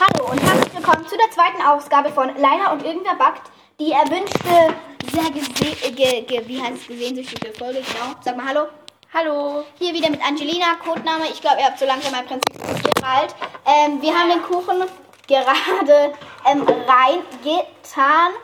[0.00, 3.50] Hallo und herzlich willkommen zu der zweiten Ausgabe von Leiner und irgendwer backt.
[3.80, 4.72] Die erwünschte,
[5.10, 8.14] sehr gese ge ge wie heißt es, gesehnsüchtige Folge, genau.
[8.20, 8.68] Sag mal Hallo.
[9.12, 9.64] Hallo.
[9.76, 11.24] Hier wieder mit Angelina, Codename.
[11.32, 12.54] Ich glaube, ihr habt so langsam mein Prinzip
[12.94, 13.34] Gerald.
[13.66, 14.84] Ähm, wir haben den Kuchen
[15.26, 16.14] gerade
[16.46, 18.34] ähm, reingetan.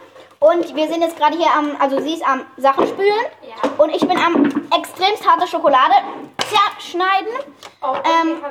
[0.44, 3.24] Und wir sind jetzt gerade hier am, also sie ist am Sachen spülen.
[3.40, 3.70] Ja.
[3.78, 4.44] Und ich bin am
[4.76, 5.94] extremst harte Schokolade
[6.36, 7.32] zerschneiden.
[7.80, 8.44] Oh, Ähm.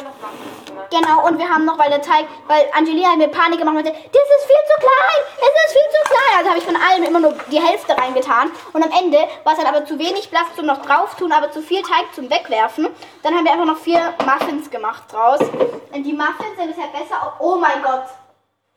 [0.89, 3.83] Genau, und wir haben noch, weil der Teig, weil Angelina hat mir Panik gemacht und
[3.83, 6.37] meinte, das ist viel zu klein, es ist viel zu klein.
[6.37, 8.51] Also habe ich von allem immer nur die Hälfte reingetan.
[8.73, 11.51] Und am Ende war es dann aber zu wenig Platz zum noch drauf tun, aber
[11.51, 12.87] zu viel Teig zum Wegwerfen.
[13.21, 15.41] Dann haben wir einfach noch vier Muffins gemacht draus.
[15.41, 17.33] Und die Muffins sind bisher besser.
[17.39, 18.05] Oh mein Gott,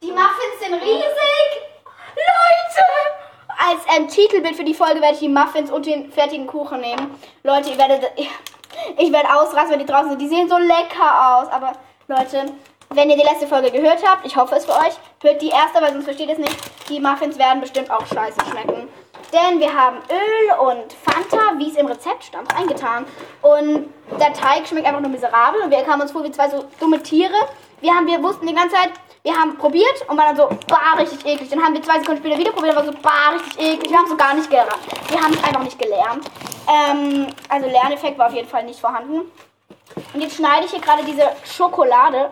[0.03, 1.76] die Muffins sind riesig.
[2.17, 2.87] Leute!
[3.59, 7.19] Als ähm, Titelbild für die Folge werde ich die Muffins und den fertigen Kuchen nehmen.
[7.43, 8.13] Leute, ihr werdet.
[8.99, 10.21] Ich werde ausrasten, wenn die draußen sind.
[10.21, 11.49] Die sehen so lecker aus.
[11.51, 11.73] Aber
[12.09, 12.53] Leute,
[12.91, 15.81] wenn ihr die letzte Folge gehört habt, ich hoffe es für euch, hört die erste,
[15.81, 16.57] weil sonst versteht ihr es nicht.
[16.89, 18.89] Die Muffins werden bestimmt auch scheiße schmecken.
[19.33, 23.05] Denn wir haben Öl und Fanta, wie es im Rezept stand, eingetan.
[23.43, 25.63] Und der Teig schmeckt einfach nur miserabel.
[25.63, 27.35] Und wir kamen uns vor wie zwei so dumme Tiere.
[27.81, 28.91] Wir, haben, wir wussten die ganze Zeit,
[29.27, 31.51] wir haben probiert und waren dann so, bah, richtig eklig.
[31.51, 33.91] Dann haben wir zwei Sekunden später wieder probiert und waren so, bah, richtig eklig.
[33.91, 34.79] Wir haben so gar nicht gelernt.
[35.09, 36.31] Wir haben es einfach nicht gelernt.
[36.69, 39.33] Ähm, also Lerneffekt war auf jeden Fall nicht vorhanden.
[40.15, 42.31] Und jetzt schneide ich hier gerade diese Schokolade,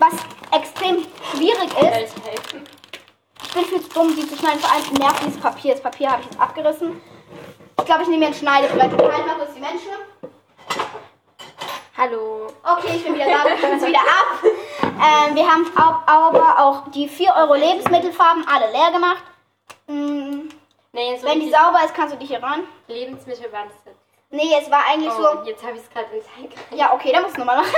[0.00, 0.12] was
[0.50, 1.70] extrem schwierig
[2.02, 2.16] ist.
[3.44, 4.58] Ich bin viel zu dumm, die zu schneiden.
[4.58, 5.74] Vor allem nervt dieses Papier.
[5.74, 7.00] Das Papier habe ich jetzt abgerissen.
[7.78, 8.92] Ich glaube, ich nehme mir ein Schneidebrett.
[8.92, 9.92] Ich halte mal kurz die Menschen.
[11.96, 12.48] Hallo.
[12.64, 13.44] Okay, ich bin wieder da.
[13.44, 14.42] Wir können es wieder ab.
[14.96, 15.66] Ähm, wir haben
[16.06, 19.22] aber auch die 4 Euro Lebensmittelfarben alle leer gemacht.
[19.86, 20.48] Mm,
[20.94, 22.60] Nee, so Wenn die sauber ist, kannst du dich hier ran.
[22.86, 23.98] Lebensmittel waren es jetzt.
[24.30, 25.26] Nee, es war eigentlich so.
[25.28, 26.78] Oh, jetzt habe ich es gerade in.
[26.78, 27.74] Ja, okay, da musst du nochmal machen.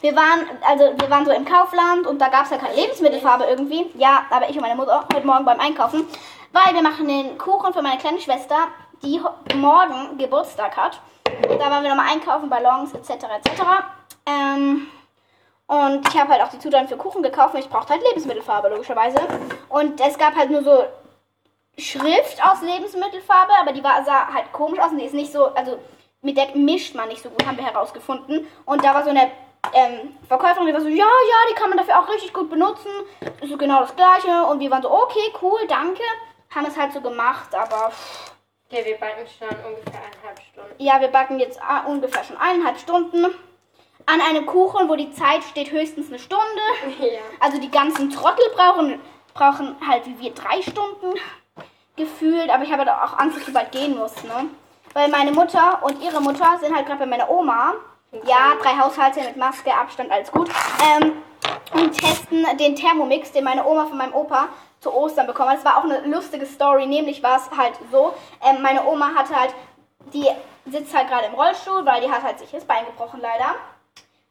[0.00, 3.44] Wir waren, also wir waren so im Kaufland und da gab es ja keine Lebensmittelfarbe
[3.44, 3.86] irgendwie.
[3.94, 6.06] Ja, aber ich und meine Mutter heute Morgen beim Einkaufen,
[6.52, 8.56] weil wir machen den Kuchen für meine kleine Schwester,
[9.02, 9.20] die
[9.54, 11.00] morgen Geburtstag hat.
[11.24, 13.10] Da waren wir nochmal einkaufen, Ballons etc.
[13.10, 13.62] etc.
[14.26, 14.86] Ähm,
[15.66, 18.68] und ich habe halt auch die Zutaten für Kuchen gekauft und ich brauchte halt Lebensmittelfarbe,
[18.68, 19.18] logischerweise.
[19.68, 20.84] Und es gab halt nur so
[21.76, 25.46] Schrift aus Lebensmittelfarbe, aber die war, sah halt komisch aus und die ist nicht so,
[25.54, 25.78] also
[26.22, 28.46] mit der mischt man nicht so gut, haben wir herausgefunden.
[28.64, 29.30] Und da war so eine
[29.74, 32.90] ähm, Verkäuferin, die war so, ja, ja, die kann man dafür auch richtig gut benutzen.
[33.40, 34.46] Ist so genau das gleiche.
[34.46, 36.02] Und wir waren so, okay, cool, danke.
[36.54, 38.36] Haben es halt so gemacht, aber pff,
[38.68, 40.74] Okay, wir backen schon ungefähr eineinhalb Stunden.
[40.78, 43.26] ja, wir backen jetzt ah, ungefähr schon eineinhalb Stunden
[44.06, 46.44] an einem Kuchen, wo die Zeit steht höchstens eine Stunde.
[46.98, 47.20] Ja.
[47.40, 49.00] Also die ganzen Trottel brauchen,
[49.34, 51.14] brauchen halt wie wir drei Stunden
[51.96, 54.46] gefühlt, aber ich habe halt auch Angst, dass du bald gehen musst, ne?
[54.92, 57.74] Weil meine Mutter und ihre Mutter sind halt gerade bei meiner Oma.
[58.24, 60.48] Ja, drei Haushalte mit Maske, Abstand, alles gut.
[60.82, 61.12] Ähm,
[61.74, 64.48] und testen den Thermomix, den meine Oma von meinem Opa
[64.80, 65.58] zu Ostern bekommen hat.
[65.58, 69.38] Das war auch eine lustige Story, nämlich war es halt so, ähm, meine Oma hatte
[69.38, 69.54] halt,
[70.14, 70.26] die
[70.70, 73.54] sitzt halt gerade im Rollstuhl, weil die hat halt sich das Bein gebrochen leider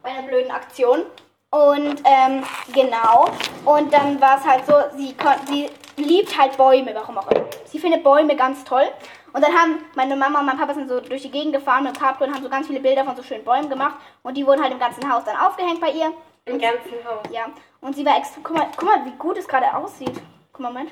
[0.06, 1.02] bei einer blöden Aktion.
[1.50, 2.44] Und ähm,
[2.74, 3.30] genau.
[3.66, 5.16] Und dann war es halt so, sie,
[5.48, 5.70] sie
[6.02, 7.46] liebt halt Bäume, warum auch immer.
[7.66, 8.88] Sie findet Bäume ganz toll.
[9.34, 11.96] Und dann haben meine Mama und mein Papa sind so durch die Gegend gefahren mit
[11.96, 13.96] dem Cabrio und haben so ganz viele Bilder von so schönen Bäumen gemacht.
[14.24, 16.14] Und die wurden halt im ganzen Haus dann aufgehängt bei ihr.
[16.46, 17.26] Im ganzen Haus.
[17.32, 17.48] Ja.
[17.82, 18.40] Und sie war extra.
[18.44, 20.22] Guck mal, guck mal wie gut es gerade aussieht.
[20.54, 20.92] Guck mal, Moment.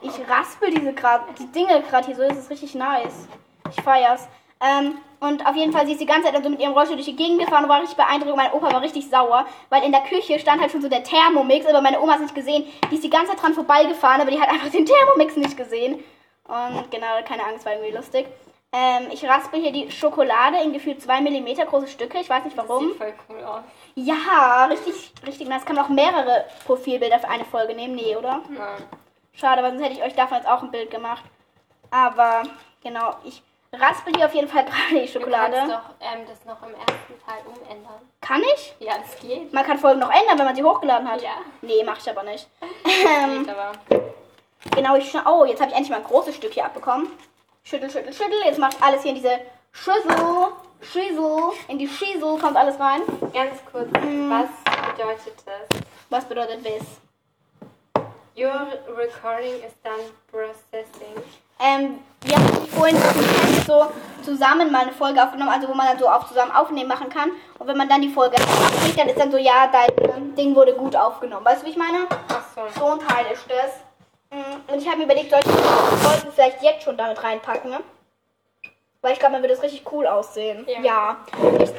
[0.00, 3.28] Ich raspel diese gerade, die Dinge gerade hier so, das ist richtig nice.
[3.70, 4.28] Ich feier's.
[4.60, 6.96] Ähm, und auf jeden Fall, sie ist die ganze Zeit dann so mit ihrem Rollstuhl
[6.96, 8.36] durch die Gegend gefahren und war richtig beeindruckt.
[8.36, 11.64] Mein Opa war richtig sauer, weil in der Küche stand halt schon so der Thermomix,
[11.64, 12.64] aber meine Oma hat es nicht gesehen.
[12.90, 16.02] Die ist die ganze Zeit dran vorbeigefahren, aber die hat einfach den Thermomix nicht gesehen.
[16.48, 18.26] Und genau, keine Angst, war irgendwie lustig.
[18.72, 22.18] Ähm, ich raspel hier die Schokolade in gefühlt 2 mm große Stücke.
[22.18, 22.88] Ich weiß nicht warum.
[22.88, 23.62] Sieht voll cool aus.
[23.94, 25.64] Ja, richtig, richtig nice.
[25.64, 27.94] Kann man auch mehrere Profilbilder für eine Folge nehmen?
[27.94, 28.40] Nee, oder?
[28.48, 28.82] Nein.
[29.34, 31.22] Schade, weil sonst hätte ich euch davon jetzt auch ein Bild gemacht.
[31.92, 32.42] Aber,
[32.82, 35.56] genau, ich raspel hier auf jeden Fall gerade die Du Schokolade.
[35.56, 38.00] kannst doch ähm, das noch im ersten Teil umändern.
[38.20, 38.74] Kann ich?
[38.80, 39.52] Ja, das geht.
[39.52, 41.22] Man kann Folgen noch ändern, wenn man sie hochgeladen hat.
[41.22, 41.36] Ja.
[41.62, 42.48] Nee, mach ich aber nicht.
[42.84, 43.72] Ähm, aber.
[44.76, 47.08] genau, ich Oh, jetzt habe ich endlich mal ein großes Stück hier abbekommen.
[47.64, 48.40] Schüttel, schüttel, schüttel.
[48.44, 49.40] Jetzt mache ich alles hier in diese
[49.72, 50.52] Schüssel.
[50.82, 51.52] Schüssel.
[51.68, 53.00] In die Schüssel kommt alles rein.
[53.32, 54.30] Ganz kurz, Mm.
[54.30, 54.48] was
[54.96, 55.80] bedeutet das?
[56.10, 56.86] Was bedeutet das?
[58.36, 58.66] Your
[58.96, 61.22] recording is done processing.
[61.60, 62.96] Ähm, wir haben vorhin
[63.66, 63.86] so
[64.22, 67.30] zusammen mal eine Folge aufgenommen, also wo man dann so auf zusammen aufnehmen machen kann.
[67.58, 70.54] Und wenn man dann die Folge abkriegt, dann ist dann so, ja, dein ähm, Ding
[70.54, 71.44] wurde gut aufgenommen.
[71.44, 72.06] Weißt du, wie ich meine?
[72.28, 72.80] Ach so.
[72.80, 73.80] So ein Teil ist das.
[74.30, 77.70] Mm, Und ich habe mir überlegt, solche Folgen vielleicht jetzt schon damit reinpacken.
[77.70, 77.80] Ne?
[79.00, 80.66] Weil ich glaube, dann wird es richtig cool aussehen.
[80.68, 80.80] Ja.
[80.80, 81.16] ja.
[81.40, 81.72] Gut.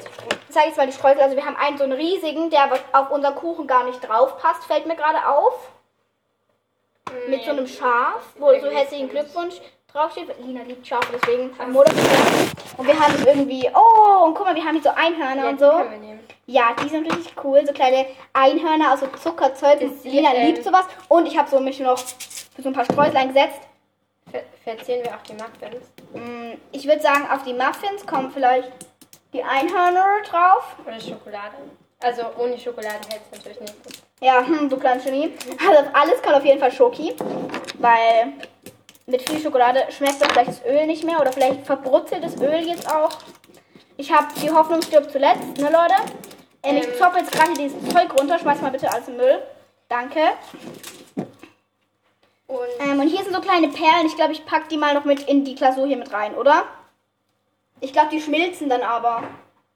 [0.49, 1.21] zeige jetzt mal die Streusel.
[1.21, 4.37] Also wir haben einen so einen riesigen, der aber auf unseren Kuchen gar nicht drauf
[4.39, 5.69] passt, fällt mir gerade auf.
[7.27, 9.55] Mit so einem Schaf, wo so herzlichen Glückwunsch
[9.93, 10.27] draufsteht.
[10.39, 11.93] Lina liebt Schafe, deswegen am Modus.
[12.77, 15.59] Und wir haben irgendwie, oh, und guck mal, wir haben hier so Einhörner Ja, und
[15.59, 15.71] die so.
[15.71, 16.19] können wir nehmen.
[16.45, 17.65] Ja, die sind richtig cool.
[17.65, 19.79] So kleine Einhörner aus so Zuckerzeug.
[19.81, 20.85] Und Lina ähm, liebt sowas.
[21.07, 23.61] Und ich habe so mich noch für so ein paar Streusel eingesetzt.
[24.29, 25.85] Ver verzieren wir auch die Muffins.
[26.13, 28.71] Mm, Ich würde sagen, auf die Muffins kommen vielleicht
[29.31, 30.75] die Einhörner drauf.
[30.85, 31.55] Oder Schokolade.
[32.01, 33.75] Also ohne Schokolade hält es natürlich nicht.
[34.19, 35.33] Ja, hm, du kleines Genie.
[35.65, 37.13] Also auf alles kommt auf jeden Fall Schoki.
[37.79, 38.33] Weil
[39.05, 41.19] mit viel Schokolade schmeckt doch vielleicht das Öl nicht mehr.
[41.19, 43.11] Oder vielleicht verbrutzelt das Öl jetzt auch.
[43.97, 45.95] Ich habe die Hoffnung stirbt zuletzt, ne Leute?
[46.63, 46.93] Ähm, ich Ähm.
[46.97, 48.39] zoppe jetzt gerade dieses Zeug runter.
[48.39, 49.41] Schmeiß mal bitte alles im Müll.
[49.89, 50.19] Danke.
[52.47, 54.05] Und Ähm, und hier sind so kleine Perlen.
[54.05, 56.63] Ich glaube, ich packe die mal noch mit in die Glasur hier mit rein, oder?
[57.79, 59.23] Ich glaube, die schmilzen dann aber.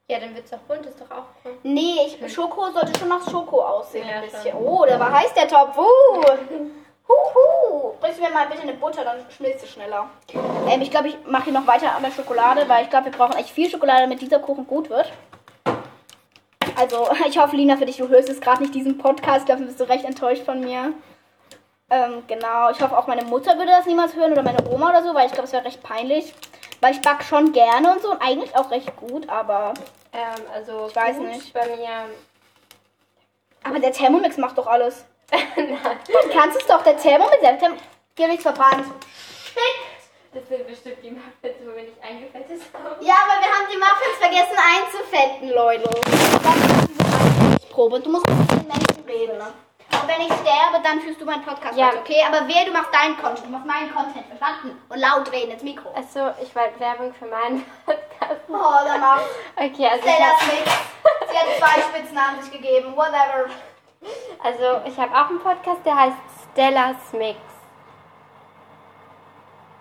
[0.08, 1.58] ja, dann wird es doch bunt, ist doch auch cool.
[1.62, 4.08] Nee, ich, Schoko sollte schon nach Schoko aussehen.
[4.08, 4.52] Ja, ein bisschen.
[4.52, 4.64] schon.
[4.66, 5.76] Oh, da war heiß der Topf.
[5.76, 6.22] Uh.
[7.08, 7.94] Huhu.
[8.00, 10.08] Bringst du mir mal bitte eine Butter, dann schmilzt es schneller.
[10.68, 13.12] Ähm, ich glaube, ich mache hier noch weiter an der Schokolade, weil ich glaube, wir
[13.12, 15.10] brauchen echt viel Schokolade, damit dieser Kuchen gut wird.
[16.76, 19.80] Also, ich hoffe, Lina, für dich, du hörst es gerade nicht diesen Podcast, dafür bist
[19.80, 20.92] du recht enttäuscht von mir.
[21.90, 25.02] Ähm, genau, ich hoffe auch meine Mutter würde das niemals hören oder meine Oma oder
[25.02, 26.34] so, weil ich glaube, es wäre recht peinlich.
[26.80, 29.74] Weil ich back schon gerne und so und eigentlich auch recht gut, aber.
[30.12, 31.52] Ähm, also Ich weiß nicht.
[31.52, 31.88] bei mir.
[33.64, 35.04] Aber der Thermomix macht doch alles.
[35.30, 38.86] Dann kannst du es doch, der Hier habe ich verbrannt.
[40.32, 43.04] Das sind bestimmt die Muffins, wo wir nicht eingefettet haben.
[43.04, 45.88] Ja, aber wir haben die Muffins vergessen einzufetten, Leute.
[45.88, 48.00] Das diese Probe.
[48.00, 49.38] Du musst mit den Menschen reden.
[49.38, 49.46] Ne?
[49.90, 51.88] Und wenn ich sterbe, dann führst du meinen Podcast Ja.
[51.88, 52.22] weiter, okay?
[52.26, 54.80] Aber wer, du machst deinen Content, du machst meinen Content, verstanden?
[54.88, 55.90] Und laut reden ins Mikro.
[55.94, 58.40] Achso, ich wollte Werbung für meinen Podcast.
[58.48, 59.22] Oh, dann mach.
[59.56, 60.72] Okay, also ich hab, Smith.
[61.30, 62.94] Sie hat zwei Spitznamen sich gegeben.
[62.96, 63.48] Whatever.
[64.42, 66.16] Also ich habe auch einen Podcast, der heißt
[66.52, 67.38] Stella's Mix.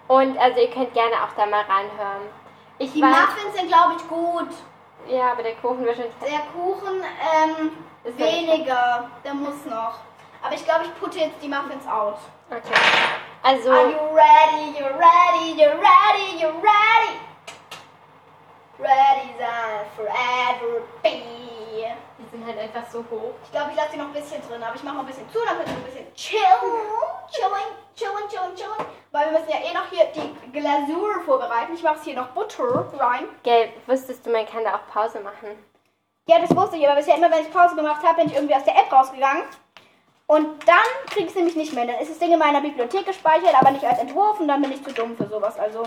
[0.08, 2.30] Und also ihr könnt gerne auch da mal reinhören.
[2.78, 4.50] Ich Die weiß, Muffins sind, glaube ich, gut.
[5.08, 7.72] ja, aber der Kuchen wird schon Der Kuchen, ähm,
[8.04, 9.10] Ist weniger.
[9.24, 9.96] Der muss noch.
[10.42, 12.18] Aber ich glaube, ich putte jetzt die Muffins out.
[12.50, 12.80] Okay.
[13.44, 14.78] Also, Are you ready?
[14.80, 17.20] You're ready, you're ready, you're ready.
[18.80, 21.88] Ready as forever be.
[22.32, 23.34] Die sind halt einfach so hoch.
[23.44, 25.30] Ich glaube, ich lasse die noch ein bisschen drin, aber ich mache noch ein bisschen
[25.30, 26.44] zu, dann können wir ein bisschen chillen.
[27.32, 28.88] Chilling, chilling, chilling, chilling.
[29.12, 31.74] Weil wir müssen ja eh noch hier die Glasur vorbereiten.
[31.74, 33.28] Ich mache hier noch Butter rein.
[33.44, 35.50] Gell, wusstest du, man kann da auch Pause machen?
[36.28, 38.56] Ja, das wusste ich, aber bisher immer, wenn ich Pause gemacht habe, bin ich irgendwie
[38.56, 39.44] aus der App rausgegangen.
[40.28, 40.76] Und dann
[41.10, 41.86] krieg ich es nämlich nicht mehr.
[41.86, 44.74] Dann ist das Ding in meiner Bibliothek gespeichert, aber nicht als Entwurf und dann bin
[44.74, 45.58] ich zu dumm für sowas.
[45.58, 45.84] Also,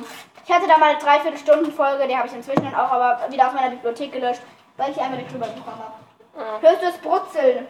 [0.47, 3.53] ich hatte da mal eine Dreiviertelstunden-Folge, die habe ich inzwischen dann auch aber wieder aus
[3.53, 4.41] meiner Bibliothek gelöscht,
[4.79, 6.10] weil ich einmal nicht drüber gesprochen habe.
[6.41, 6.59] Ah.
[6.61, 7.69] Hörst du das Brutzeln?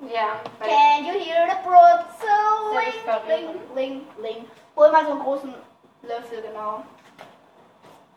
[0.00, 3.26] Ja, Can you hear the brutzel?
[3.28, 4.50] Ling, ling, ling.
[4.76, 5.54] Hol mal so einen großen
[6.02, 6.82] Löffel, genau.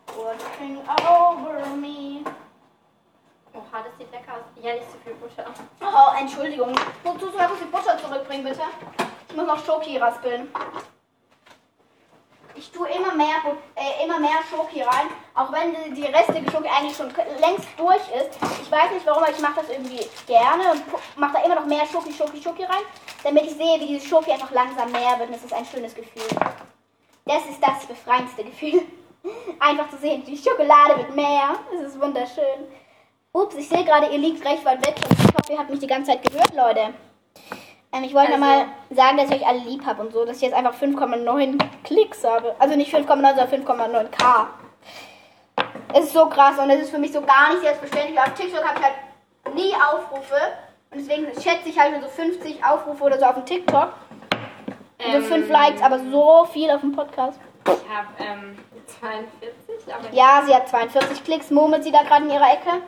[0.08, 2.24] Watching over me.
[3.54, 4.64] Oha, das sieht lecker aus.
[4.64, 5.46] Ja, nicht so viel Butter.
[5.82, 6.74] Oh, Entschuldigung.
[7.04, 8.62] Wozu soll ich die Butter zurückbringen, bitte?
[9.30, 10.50] Ich muss noch Schoki raspeln.
[12.56, 13.36] Ich tue immer mehr,
[13.76, 17.10] äh, immer mehr Schoki rein, auch wenn die, restliche Schoki eigentlich schon
[17.40, 18.38] längst durch ist.
[18.62, 20.84] Ich weiß nicht warum, aber ich mache das irgendwie gerne und
[21.16, 22.84] mache da immer noch mehr Schoki, Schoki, Schoki rein,
[23.24, 25.96] damit ich sehe, wie diese Schoki einfach langsam mehr wird und es ist ein schönes
[25.96, 26.28] Gefühl.
[27.26, 28.82] Das ist das befreiendste Gefühl.
[29.60, 31.56] Einfach zu sehen, die Schokolade wird mehr.
[31.74, 32.68] Es ist wunderschön.
[33.32, 34.96] Ups, ich sehe gerade, ihr liegt recht weit weg.
[35.10, 36.94] Ich hoffe, ihr habt mich die ganze Zeit gehört, Leute.
[37.94, 40.38] Ähm, ich wollte Also- nochmal sagen, dass ich euch alle lieb habe und so, dass
[40.38, 42.56] ich jetzt einfach 5,9 Klicks habe.
[42.60, 44.48] Also nicht 5,9, sondern 5,9k.
[45.94, 48.20] Es ist so krass und es ist für mich so gar nicht selbstverständlich.
[48.20, 50.36] Auf TikTok habe ich halt nie Aufrufe.
[50.92, 53.94] Und deswegen schätze ich halt nur so 50 Aufrufe oder so auf dem TikTok.
[55.06, 57.40] Und so 5 Likes, aber so viel auf dem Podcast.
[57.66, 58.58] Ich habe ähm,
[59.00, 62.82] 42, aber Ja, sie hat 42 Klicks, murmelt sie da gerade in ihrer Ecke.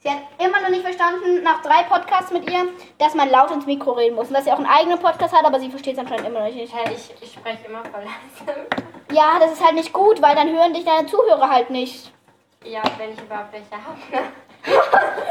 [0.00, 3.66] Sie hat immer noch nicht verstanden, nach drei Podcasts mit ihr, dass man laut ins
[3.66, 4.28] Mikro reden muss.
[4.28, 6.54] Und dass sie auch einen eigenen Podcast hat, aber sie versteht es anscheinend immer noch
[6.54, 6.72] nicht.
[6.72, 8.64] Ja, ich, ich spreche immer voll langsam.
[9.10, 12.12] Ja, das ist halt nicht gut, weil dann hören dich deine Zuhörer halt nicht.
[12.64, 14.26] Ja, wenn ich überhaupt welche habe.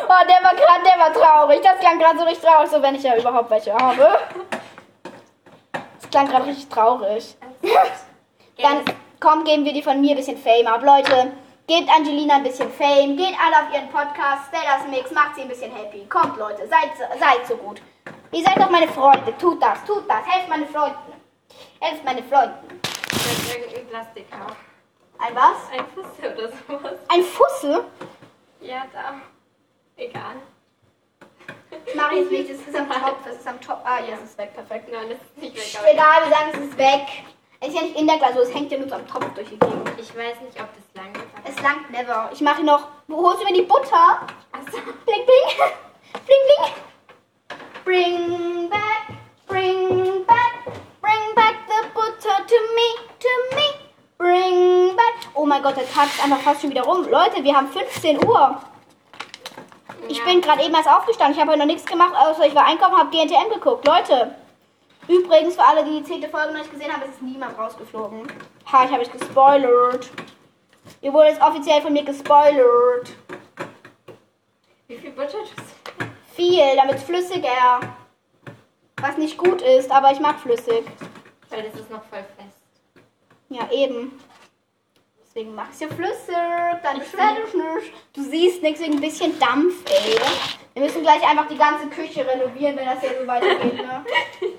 [0.10, 1.60] Oh, der war gerade, der war traurig.
[1.62, 4.18] Das klang gerade so richtig traurig, so wenn ich ja überhaupt welche habe.
[5.74, 7.36] Das klang gerade richtig traurig.
[8.58, 8.86] Dann
[9.20, 10.82] komm, geben wir die von mir ein bisschen Fame ab.
[10.82, 11.34] Leute,
[11.68, 13.16] gebt Angelina ein bisschen Fame.
[13.18, 14.48] Geht alle auf ihren Podcast.
[14.50, 15.12] Stellas Mix.
[15.12, 16.06] Macht sie ein bisschen happy.
[16.10, 16.68] Kommt, Leute.
[16.68, 17.82] Seid, seid so gut.
[18.32, 19.36] Ihr seid doch meine Freunde.
[19.38, 20.26] Tut das, tut das.
[20.26, 21.14] Helft meine Freunden.
[21.80, 22.80] Helft meine Freunden.
[22.84, 24.56] Ich irgendein Plastik haben.
[25.20, 25.72] Ein was?
[25.72, 27.00] Ein Fuß oder sowas.
[27.08, 27.84] Ein Fussel?
[28.62, 29.16] Ja, da.
[29.96, 30.36] Egal.
[31.86, 33.82] Ich mache jetzt nicht, es ist am Top, es ist am Top.
[33.84, 34.90] Ah, ja, es ist weg, perfekt.
[34.92, 35.82] Nein, das ist nicht weg.
[35.92, 37.08] Egal, wir sagen, es ist weg.
[37.60, 39.50] Es ist ja nicht in der Glasur, es hängt ja nur so am Topf durch
[39.50, 39.90] die Gegend.
[39.98, 41.22] Ich weiß nicht, ob das lang ist.
[41.22, 42.30] aber- Es langt never.
[42.34, 42.88] Ich mache noch.
[43.08, 44.20] Wo holst du mir die Butter?
[44.52, 44.78] Achso.
[45.06, 45.68] Bling, bling.
[46.26, 46.74] Bling, bling.
[47.86, 49.08] Bring back,
[49.48, 50.54] bring back,
[51.02, 52.90] bring back the butter to me,
[53.20, 53.64] to me.
[54.18, 55.16] Bring back.
[55.36, 57.08] Oh mein Gott, der Tag ist einfach fast schon wieder rum.
[57.10, 58.58] Leute, wir haben 15 Uhr.
[60.10, 60.26] Ich Ja.
[60.26, 61.36] bin gerade eben erst aufgestanden.
[61.36, 63.88] Ich habe heute noch nichts gemacht, außer ich war einkaufen und habe GNTM geguckt.
[63.88, 64.36] Leute.
[65.08, 68.28] Übrigens, für alle, die die zehnte Folge noch nicht gesehen haben, es ist niemand rausgeflogen.
[68.72, 70.10] Ha, ich habe es gespoilert.
[71.02, 73.12] Ihr wurde jetzt offiziell von mir gespoilert.
[74.88, 75.54] Wie viel Butter tust?
[76.36, 77.80] Viel, damit es flüssiger.
[79.00, 80.86] Was nicht gut ist, aber ich mag flüssig.
[81.50, 83.06] Weil das ist noch voll fest.
[83.50, 84.20] Ja, eben.
[85.22, 86.36] Deswegen mag ich ja flüssig.
[86.82, 87.94] Dann ist fertig nicht.
[88.14, 90.18] Du siehst nichts wegen ein bisschen Dampf, ey.
[90.74, 94.04] Wir müssen gleich einfach die ganze Küche renovieren, wenn das jetzt so weitergeht, ne?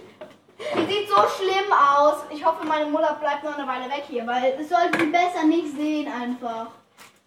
[0.88, 2.16] Sieht so schlimm aus.
[2.30, 5.44] Ich hoffe, meine Mutter bleibt noch eine Weile weg hier, weil das sollte sie besser
[5.44, 6.68] nicht sehen einfach.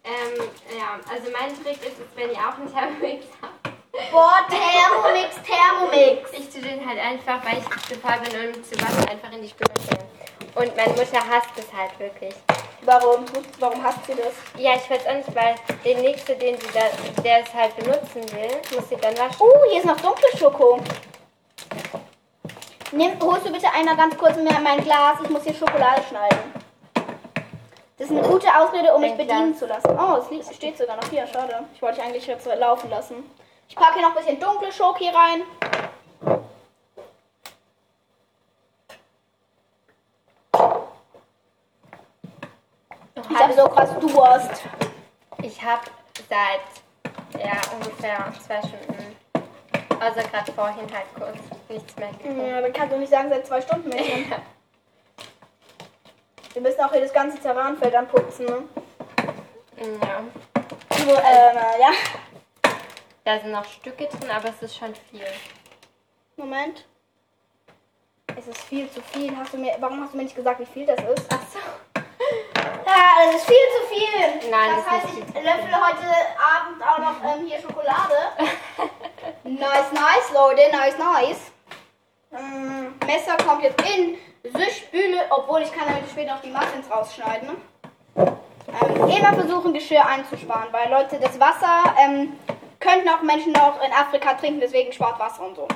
[0.04, 0.42] Ähm,
[0.76, 3.72] ja, also mein Trick ist es, wenn ihr auch einen Thermomix habt.
[4.10, 6.32] Boah, Thermomix, Thermomix.
[6.32, 9.42] Ich tue den halt einfach, weil ich zu faul bin, um zu waschen, einfach in
[9.42, 10.08] die Spüle stellen.
[10.54, 12.34] Und meine Mutter hasst es halt wirklich.
[12.82, 13.24] Warum?
[13.60, 14.34] Warum hasst sie das?
[14.58, 15.54] Ja, ich weiß auch nicht, weil
[15.84, 19.40] der nächste, den sie da, der es halt benutzen will, muss sie dann waschen.
[19.40, 20.80] Uh, hier ist noch dunkle Schoko.
[22.92, 25.18] Nimm, holst du bitte einmal ganz kurz mir mein Glas?
[25.22, 26.38] Ich muss hier Schokolade schneiden.
[27.96, 29.98] Das ist eine gute Ausrede, um mich bedienen zu lassen.
[29.98, 31.26] Oh, es liegt, steht sogar noch hier.
[31.26, 31.64] Schade.
[31.74, 33.24] Ich wollte eigentlich jetzt laufen lassen.
[33.68, 35.42] Ich packe hier noch ein bisschen dunkle Schoki rein.
[43.30, 44.62] Ich habe so krass Durst.
[45.42, 45.82] Ich habe
[46.28, 49.16] seit ja, ungefähr zwei Stunden,
[50.02, 52.46] also gerade vorhin halt kurz, nichts mehr getrunken.
[52.46, 54.32] Ja, dann kannst du nicht sagen, seit zwei Stunden Mädchen.
[56.54, 58.44] Wir müssen auch hier das ganze Terranfeld anputzen.
[58.46, 58.64] Ne?
[60.02, 60.22] Ja,
[60.98, 61.90] So, äh, ja.
[63.24, 65.24] da sind noch Stücke drin, aber es ist schon viel.
[66.36, 66.84] Moment.
[68.36, 69.34] Es ist viel zu viel.
[69.36, 71.26] Hast du mir, warum hast du mir nicht gesagt, wie viel das ist?
[71.32, 71.58] Ach so.
[72.84, 74.50] Ja, das ist viel zu viel.
[74.50, 76.06] Nein, das das heißt, ich löffle heute
[76.38, 78.16] Abend auch noch ähm, hier Schokolade.
[79.44, 80.60] nice, nice, Leute.
[80.72, 81.52] Nice, nice.
[82.32, 86.90] Ähm, Messer kommt jetzt in die Spüle, obwohl ich kann damit später auch die Muffins
[86.90, 87.50] rausschneiden.
[88.16, 92.32] Ähm, immer versuchen, Geschirr einzusparen, weil Leute, das Wasser ähm,
[92.80, 95.68] könnten auch Menschen noch in Afrika trinken, deswegen spart Wasser und so.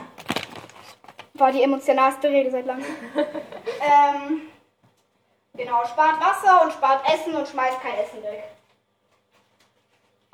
[1.35, 2.85] War die emotionalste Rede seit langem.
[3.15, 4.43] ähm,
[5.55, 8.45] genau, spart Wasser und spart Essen und schmeißt kein Essen weg.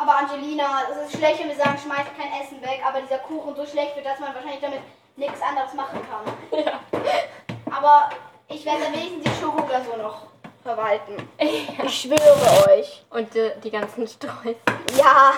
[0.03, 3.55] Aber Angelina, es ist schlecht, wenn wir sagen, schmeißt kein Essen weg, aber dieser Kuchen
[3.55, 4.81] so schlecht wird, dass man wahrscheinlich damit
[5.15, 6.35] nichts anderes machen kann.
[6.65, 6.81] Ja.
[7.71, 8.11] Aber
[8.49, 10.23] ich werde am wenigstens die Schokoglasur noch
[10.63, 11.29] verwalten.
[11.39, 13.05] Ich schwöre euch.
[13.11, 14.57] Und die, die ganzen Streus.
[14.97, 15.33] Ja.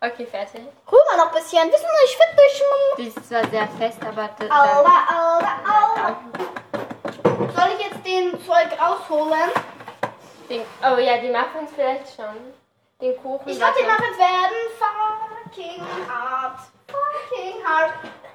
[0.00, 0.60] Okay, fertig.
[0.90, 1.70] Rühr mal noch ein bisschen.
[1.70, 2.62] Wissen Sie, ich finde dich
[2.98, 6.16] Die ist zwar sehr fest, aber das, Aua, aua, aua.
[7.54, 9.50] Soll ich jetzt den Zeug rausholen?
[10.48, 12.59] den, Oh ja, die Muffins vielleicht schon.
[13.00, 13.48] Den Kuchen.
[13.48, 14.02] Ich glaube, die warte.
[14.02, 16.58] Muffins werden fucking hart.
[16.86, 17.92] Fucking hart.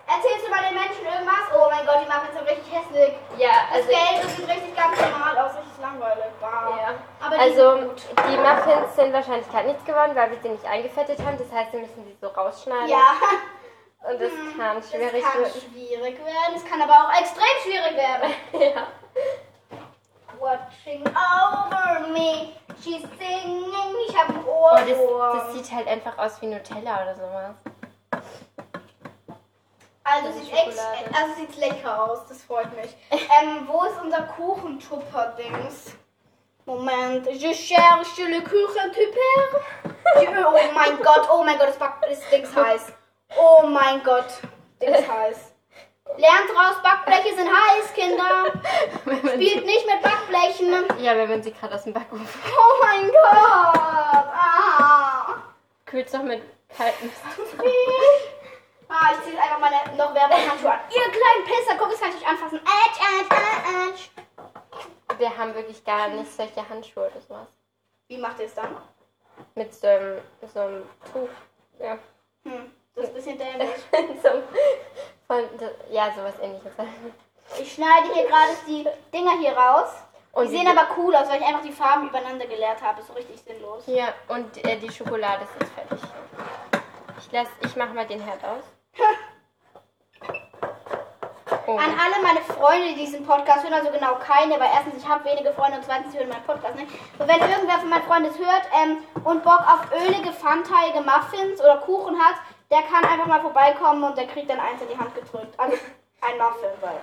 [0.07, 1.45] Erzählst du mal den Menschen irgendwas?
[1.55, 3.13] Oh mein Gott, die Muffins sind richtig hässlich.
[3.38, 3.89] Ja, Das also.
[3.89, 6.25] Geld das sieht richtig ganz normal aus, richtig langweilig.
[6.39, 6.77] Wow.
[6.77, 6.93] Ja.
[7.22, 7.77] Aber die Also,
[8.29, 11.38] die Muffins sind wahrscheinlich halt nichts geworden, weil wir sie nicht eingefettet haben.
[11.38, 12.88] Das heißt, wir müssen sie so rausschneiden.
[12.88, 13.13] Ja,
[14.10, 15.62] Und das kann es schwierig kann werden.
[15.62, 16.53] schwierig werden.
[16.55, 18.34] Es kann aber auch extrem schwierig werden.
[18.75, 18.88] ja.
[20.39, 22.51] Watching over me,
[22.85, 23.95] she's singing.
[24.07, 27.55] Ich habe ein Oh, das, das sieht halt einfach aus wie Nutella oder sowas.
[30.03, 32.95] Also sieht, ex also sieht lecker aus, das freut mich.
[33.11, 35.95] ähm, wo ist unser Kuchentupper-Dings?
[36.65, 39.61] Moment, je cherche le Kuchentupper.
[40.47, 42.93] Oh mein Gott, oh mein Gott, das, das Dings heiß.
[43.35, 44.41] Oh mein Gott,
[44.79, 45.54] Dings heiß.
[46.17, 48.51] Lernt raus, Backbleche sind heiß, Kinder.
[49.33, 51.03] Spielt nicht mit Backblechen.
[51.03, 53.75] ja, wenn man sie gerade aus dem Backofen Oh mein Gott.
[54.38, 55.35] Ah.
[55.85, 56.41] kühlt doch mit
[56.75, 57.12] kaltem
[58.88, 60.79] Ah, ich ziehe einfach meine noch Werbehandschuhe an.
[60.89, 62.59] Ihr kleinen Pisser, guck, das kann ich nicht anfassen.
[62.59, 63.35] Edge, edge,
[63.89, 65.19] edge.
[65.19, 67.47] Wir haben wirklich gar nicht solche Handschuhe oder sowas.
[68.07, 68.77] Wie macht ihr es dann?
[69.55, 70.21] Mit so einem,
[70.53, 71.29] so einem Tuch.
[71.79, 71.97] Ja.
[72.43, 73.69] Hm, das ist ein bisschen dämlich.
[74.24, 74.43] so,
[75.27, 75.44] von,
[75.91, 76.74] ja, sowas ähnliches.
[77.60, 79.89] Ich schneide hier gerade die Dinger hier raus.
[80.32, 83.01] Und Die sehen aber cool aus, weil ich einfach die Farben übereinander geleert habe.
[83.01, 83.84] Ist so richtig sinnlos.
[83.86, 86.00] Ja, und äh, die Schokolade ist jetzt fertig.
[87.20, 88.63] Ich, lass, ich mach mal den Herd aus.
[91.67, 91.77] Oh.
[91.77, 95.25] An alle meine Freunde, die diesen Podcast hören, also genau keine, weil erstens, ich habe
[95.25, 96.91] wenige Freunde und zweitens, sie hören meinen Podcast nicht.
[97.17, 101.60] Und wenn irgendwer von meinen Freunden es hört ähm, und Bock auf ölige, pfannteige Muffins
[101.60, 102.36] oder Kuchen hat,
[102.75, 105.58] der kann einfach mal vorbeikommen und der kriegt dann eins in die Hand gedrückt.
[105.58, 105.77] Also
[106.22, 107.00] ein Muffin, weil.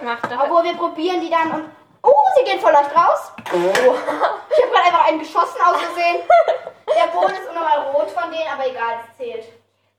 [0.00, 0.44] Mach doch.
[0.44, 1.70] Obwohl wir probieren die dann und.
[2.02, 3.32] Oh, sie gehen voll leicht raus.
[3.46, 6.20] Ich habe gerade einfach einen geschossen aus Versehen.
[6.86, 9.44] Der Boden ist unnormal rot von denen, aber egal, das zählt.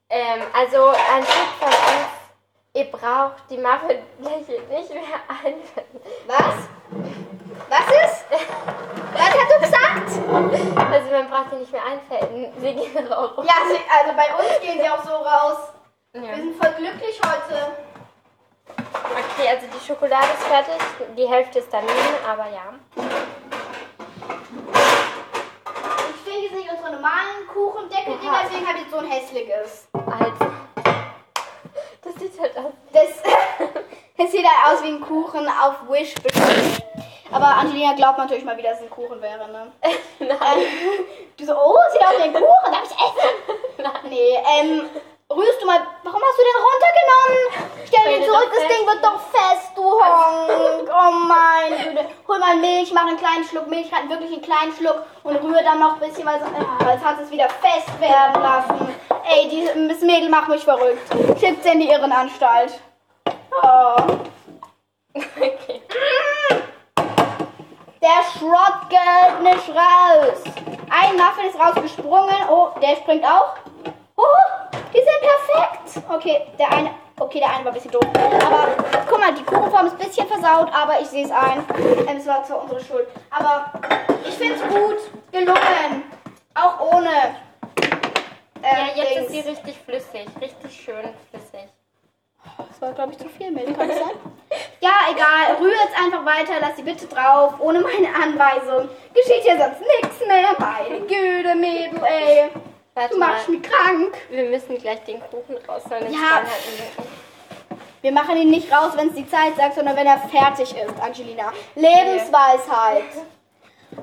[0.08, 2.08] Ähm, also ein Tipp von uns,
[2.76, 6.02] ihr braucht die Muffinbleche nicht mehr anwenden.
[6.28, 6.56] Was?
[7.70, 8.26] Was ist?
[9.14, 9.75] Was hast du gesagt?
[10.28, 12.52] Also man braucht die nicht mehr einfällen.
[12.60, 13.32] Sie gehen raus.
[13.38, 15.58] Ja, sie, also bei uns gehen sie auch so raus.
[16.14, 16.36] Wir Ja.
[16.36, 17.72] sind voll glücklich heute.
[18.78, 20.82] Okay, also die Schokolade ist fertig.
[21.18, 21.94] Die Hälfte ist daneben,
[22.28, 22.74] aber ja.
[26.10, 28.42] Ich finde jetzt nicht unsere normalen Kuchendeckel-Dinger, Oha.
[28.46, 29.88] deswegen habe ich jetzt so ein hässliches.
[29.94, 30.52] Also.
[32.02, 32.72] Das sieht halt aus.
[32.94, 33.10] Das,
[34.18, 36.75] das sieht halt aus wie ein Kuchen auf Wish bestellt.
[37.36, 39.70] Aber Angelina glaubt natürlich mal wieder, dass es ein Kuchen wäre, ne?
[40.20, 40.58] Nein.
[41.36, 43.92] Du so, oh, sieht aus wie ein Kuchen, darf ich essen?
[44.10, 44.82] Nee, ähm,
[45.30, 47.86] rührst du mal, warum hast du den runtergenommen?
[47.88, 50.90] Stell den der zurück, doch das Ding wird doch fest, du Honk.
[50.90, 52.06] Oh meine Güte.
[52.28, 55.62] Hol mal Milch, mach einen kleinen Schluck Milch rein, wirklich einen kleinen Schluck und rühr
[55.62, 58.96] dann noch ein bisschen, weil ja, jetzt hat es wieder fest werden lassen.
[59.30, 61.02] Ey, die, das Mädel macht mich verrückt.
[61.40, 62.80] Schickt sie in die Irrenanstalt.
[63.62, 63.96] Oh.
[65.38, 65.82] Okay.
[68.06, 70.44] Der Schrott geht nicht raus.
[70.92, 72.36] Ein Muffin ist rausgesprungen.
[72.52, 73.56] Oh, der springt auch.
[74.16, 74.24] Oh,
[74.94, 76.08] die sind perfekt.
[76.08, 76.92] Okay, der eine.
[77.20, 78.04] Okay, der eine war ein bisschen doof.
[78.46, 78.68] Aber
[79.10, 81.66] guck mal, die Kuchenform ist ein bisschen versaut, aber ich sehe es ein.
[82.08, 83.08] Ähm, Es war zwar unsere Schuld.
[83.32, 83.72] Aber
[84.24, 84.98] ich finde es gut.
[85.32, 86.04] Gelungen.
[86.54, 87.10] Auch ohne.
[87.10, 89.26] Ja, ähm, jetzt Dings.
[89.26, 90.28] ist sie richtig flüssig.
[90.40, 91.70] Richtig schön flüssig.
[92.76, 94.10] Das war, glaube ich, zu viel Milch, kann das sein?
[94.82, 95.56] Ja, egal.
[95.62, 96.60] Rühr jetzt einfach weiter.
[96.60, 97.56] Lass sie bitte drauf.
[97.60, 98.90] Ohne meine Anweisung.
[99.14, 100.50] Geschieht hier sonst nichts mehr.
[100.60, 102.50] Meine Güte, Mädel, ey.
[102.94, 103.30] Warte Du mal.
[103.30, 104.16] machst mich krank.
[104.30, 106.14] Wir müssen gleich den Kuchen rausholen.
[106.14, 106.44] Ja.
[108.02, 111.02] Wir machen ihn nicht raus, wenn es die Zeit sagt, sondern wenn er fertig ist,
[111.02, 111.52] Angelina.
[111.76, 113.04] Lebensweisheit.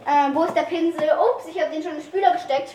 [0.09, 1.11] Ähm, wo ist der Pinsel?
[1.21, 2.75] Ups, ich habe den schon in den Spüler gesteckt.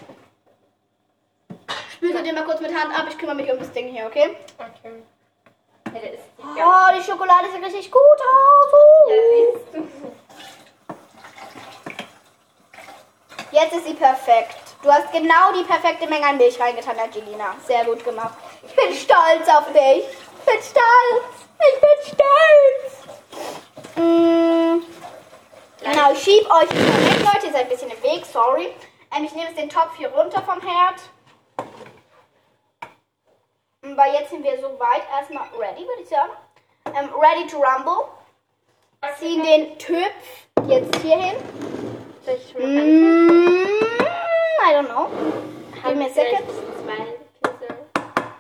[1.92, 3.08] Spülst du den mal kurz mit Hand ab.
[3.10, 4.38] Ich kümmere mich um das Ding hier, okay?
[4.60, 5.02] okay.
[6.02, 8.72] Der ist Oh, die Schokolade sieht richtig gut aus.
[13.52, 13.64] Ja.
[13.64, 14.56] Jetzt ist sie perfekt.
[14.84, 17.56] Du hast genau die perfekte Menge an Milch reingetan, Angelina.
[17.66, 18.38] Sehr gut gemacht.
[18.68, 20.06] Ich bin stolz auf dich.
[20.06, 21.26] Ich bin stolz.
[21.60, 22.94] Ich bin stolz.
[23.96, 24.84] Mm.
[25.84, 27.48] Genau, ich schieb euch weg, Leute.
[27.48, 28.74] Ihr seid ein bisschen im Weg, sorry.
[29.16, 31.00] Ähm, ich nehme jetzt den Topf hier runter vom Herd.
[33.95, 36.32] Weil jetzt sind wir so weit erstmal ready, würde ich sagen.
[36.88, 38.10] Ähm, ready to rumble.
[39.19, 41.38] Ziehen den Töpf jetzt hier hin.
[42.26, 42.84] Soll ich schon mal?
[42.84, 43.67] Mm,
[44.67, 45.10] I don't know.
[45.84, 46.43] Give me a second.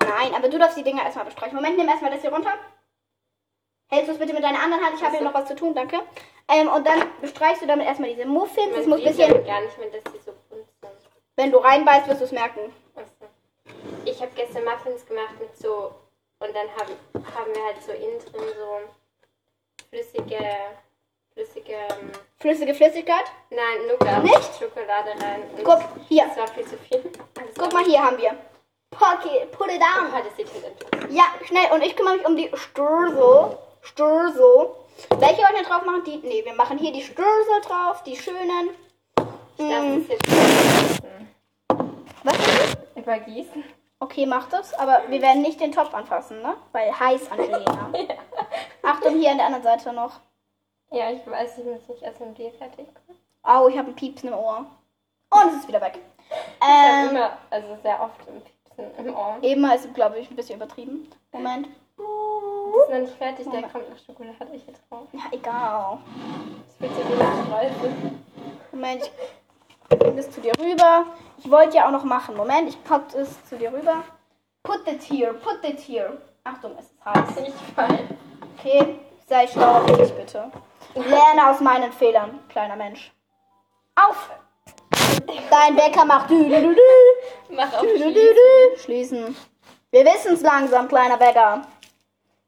[0.07, 1.55] Nein, aber du darfst die Dinger erstmal bestreichen.
[1.55, 2.53] Moment, nimm erstmal das hier runter.
[3.89, 4.95] Hältst du es bitte mit deiner anderen Hand?
[4.97, 5.99] Ich habe hier noch was zu tun, danke.
[6.49, 8.75] Ähm, und dann bestreichst du damit erstmal diese Muffins.
[8.75, 10.91] Es muss bisschen, gar nicht mehr, dass die so bunt sind.
[11.35, 12.73] wenn du reinbeißt, wirst du es merken.
[14.09, 15.91] Ich habe gestern Muffins gemacht mit so
[16.39, 16.93] und dann haben,
[17.35, 18.79] haben wir halt so innen drin so
[19.89, 20.39] flüssige,
[21.33, 23.25] flüssige, ähm, Flüssige Flüssigkeit.
[23.49, 24.55] nein, Nougat, Nicht?
[24.59, 25.43] Schokolade rein.
[25.57, 26.25] Und Guck, hier.
[26.27, 27.03] Das war viel zu viel.
[27.39, 28.35] Alles Guck mal, hier haben wir.
[28.91, 30.09] Pocky, put it down.
[30.13, 31.17] Oh, das sieht halt endlich.
[31.17, 31.71] Ja, schnell.
[31.73, 33.57] Und ich kümmere mich um die Stürsel.
[33.81, 34.69] Stürsel.
[35.17, 36.03] Welche wollen wir drauf machen?
[36.05, 38.69] Die, nee, wir machen hier die Stürsel drauf, die schönen.
[39.59, 41.27] Ich darf Mm, das jetzt übergießen.
[42.23, 42.37] was?
[42.95, 43.63] Übergießen.
[43.99, 44.73] Okay, mach das.
[44.75, 46.55] Aber wir werden nicht den Topf anfassen, ne?
[46.71, 47.89] Weil heiß, Angelina.
[48.83, 50.19] Achtung, hier an der anderen Seite noch.
[50.91, 53.17] Ja, ich weiß, ich muss nicht erst mit dir fertig kommen.
[53.43, 54.65] Au, ich habe ein Piepsen im Ohr.
[55.29, 55.99] Und es ist wieder weg.
[56.29, 59.37] Ich habe Ähm, immer, also sehr oft im Piepsen im Ohr.
[59.41, 61.09] eben ist, glaube ich, ein bisschen übertrieben.
[61.31, 61.67] Moment.
[61.97, 65.07] Das ist noch nicht fertig, der kommt noch Schokolade hier drauf.
[65.11, 65.97] Ja, egal.
[66.79, 67.93] Das wie eine Streusel.
[68.71, 69.11] Moment,
[69.95, 71.05] bring das zu dir rüber.
[71.37, 72.35] Ich wollte ja auch noch machen.
[72.35, 74.03] Moment, ich pack es zu dir rüber.
[74.63, 76.17] Put it here, put it here.
[76.43, 77.39] Achtung, es ist heiß.
[77.39, 78.17] Nicht fallen.
[78.57, 80.51] Okay, sei schlau auf dich bitte.
[80.95, 83.11] Lerne aus meinen Fehlern, kleiner Mensch.
[83.95, 84.29] Auf!
[85.49, 87.55] Dein Bäcker macht dü dü dü.
[87.55, 89.35] Mach auf Dü, dü, dü, Schließen.
[89.91, 91.61] Wir wissen es langsam, kleiner Bäcker.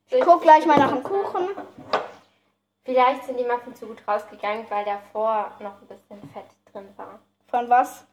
[0.10, 1.50] Ich guck gleich mal nach dem Kuchen.
[2.84, 7.20] Vielleicht sind die Muffins so gut rausgegangen, weil davor noch ein bisschen Fett drin war.
[7.50, 8.06] Von was?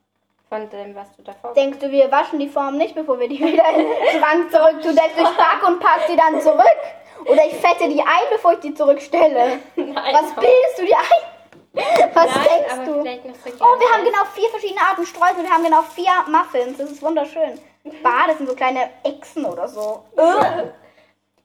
[0.48, 3.38] Von dem, was du davor Denkst du, wir waschen die Form nicht, bevor wir die
[3.44, 4.94] wieder in den Schrank zurück tun?
[4.96, 6.64] Denkst du, ich pack und pack sie dann zurück?
[7.26, 9.58] Oder ich fette die ein, bevor ich die zurückstelle?
[9.76, 12.14] Nein, Was bildest du dir ein?
[12.14, 12.44] Was Nein,
[13.04, 13.50] denkst du?
[13.60, 15.42] Oh, wir haben genau vier verschiedene Arten Streusel.
[15.42, 16.78] Wir haben genau vier Muffins.
[16.78, 17.60] Das ist wunderschön.
[18.02, 20.04] Bah, das sind so kleine Echsen oder so.
[20.16, 20.72] Ugh.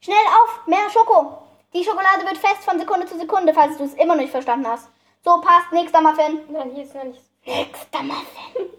[0.00, 1.38] Schnell auf, mehr Schoko.
[1.74, 4.68] Die Schokolade wird fest von Sekunde zu Sekunde, falls du es immer noch nicht verstanden
[4.68, 4.88] hast.
[5.24, 5.70] So, passt.
[5.72, 6.40] Nächster Muffin.
[6.48, 8.70] Nein, hier ist noch nicht so Nächster Muffin.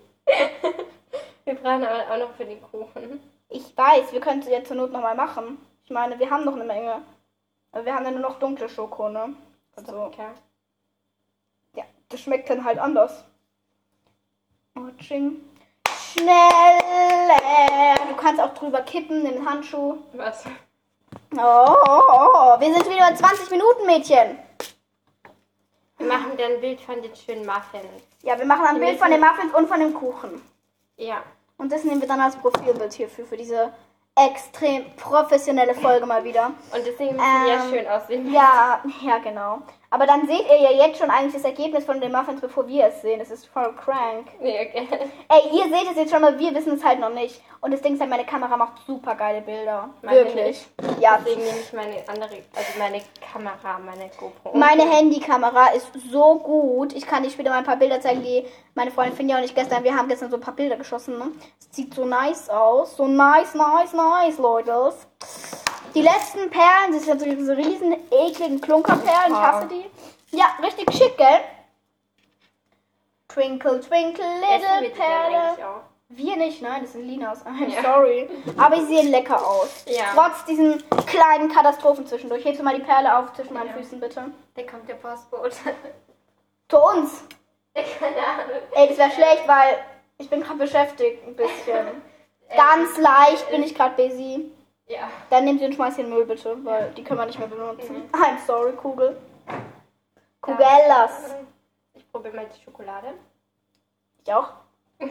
[1.46, 3.20] Wir brauchen aber auch noch für den Kuchen.
[3.50, 5.58] Ich weiß, wir können es jetzt zur Not nochmal machen.
[5.84, 7.02] Ich meine, wir haben noch eine Menge.
[7.72, 9.36] Aber wir haben ja nur noch dunkle Schoko, ne?
[9.76, 10.28] Also, Okay.
[11.76, 13.24] ja, das schmeckt dann halt anders.
[14.76, 15.42] Oh, Ching.
[16.12, 16.30] Schnell!
[18.10, 19.98] Du kannst auch drüber kippen, den Handschuh.
[20.14, 20.46] Was?
[21.36, 24.38] Oh, oh, oh, wir sind wieder bei 20 Minuten, Mädchen.
[26.04, 28.04] Wir machen dann ein Bild von den schönen Muffins.
[28.24, 30.42] Ja, wir machen ein Wir Bild von den Muffins und von dem Kuchen.
[30.98, 31.24] Ja.
[31.58, 33.72] Und das nehmen wir dann als Profilbild hierfür, für diese
[34.16, 36.48] extrem professionelle Folge mal wieder.
[36.48, 38.34] Und deswegen müssen die ja Ähm, schön aussehen.
[38.34, 39.62] Ja, ja, genau.
[39.94, 42.88] Aber dann seht ihr ja jetzt schon eigentlich das Ergebnis von den Muffins, bevor wir
[42.88, 43.20] es sehen.
[43.20, 44.26] Das ist voll crank.
[44.42, 44.88] Nee, okay.
[45.30, 47.44] Ey, ihr seht es jetzt schon mal, wir wissen es halt noch nicht.
[47.62, 49.92] Und das Ding ist halt, meine Kamera macht super geile Bilder.
[50.02, 50.66] Meine Wirklich.
[51.00, 54.58] Ja, Deswegen nehme ich meine andere, also meine Kamera, meine GoPro.
[54.58, 56.94] meine Handykamera ist so gut.
[56.94, 59.54] Ich kann dir später mal ein paar Bilder zeigen, die meine Freundin Finja und ich
[59.54, 61.28] gestern, wir haben gestern so ein paar Bilder geschossen, ne?
[61.60, 62.98] Es sieht so nice aus.
[62.98, 64.92] So nice, nice, nice, Leute.
[65.94, 69.32] Die letzten Perlen, das sind so diese riesen, ekligen Klunkerperlen.
[69.32, 69.86] Ich hasse die.
[70.36, 71.42] Ja, richtig schick, gell?
[73.28, 75.58] Twinkle, twinkle, little Perle.
[76.10, 77.44] Wir nicht, nein, das sind Linas.
[77.46, 77.82] I'm Ja.
[77.82, 78.30] sorry.
[78.58, 79.84] Aber sie sehen lecker aus.
[79.88, 80.06] Ja.
[80.14, 82.46] Trotz diesen kleinen Katastrophen zwischendurch.
[82.46, 83.74] Hebst du mal die Perle auf zwischen meinen Ja.
[83.74, 84.26] Füßen, bitte.
[84.56, 85.56] Da kommt der Postbote.
[86.70, 87.24] Zu uns.
[87.74, 88.58] Keine Ahnung.
[88.76, 89.78] Ey, das wäre schlecht, weil
[90.20, 91.88] ich bin gerade beschäftigt ein bisschen.
[92.50, 94.52] Äh, Ganz leicht bin ich gerade busy.
[94.94, 95.10] Ja.
[95.30, 97.40] Dann nimm sie und schmeiß sie in den Müll, bitte, weil die können wir nicht
[97.40, 98.10] mehr benutzen.
[98.14, 99.18] I'm sorry, Kugel.
[100.40, 101.36] Kugellas.
[101.96, 103.14] Ich probiere mal die Schokolade.
[104.24, 104.50] Ich auch.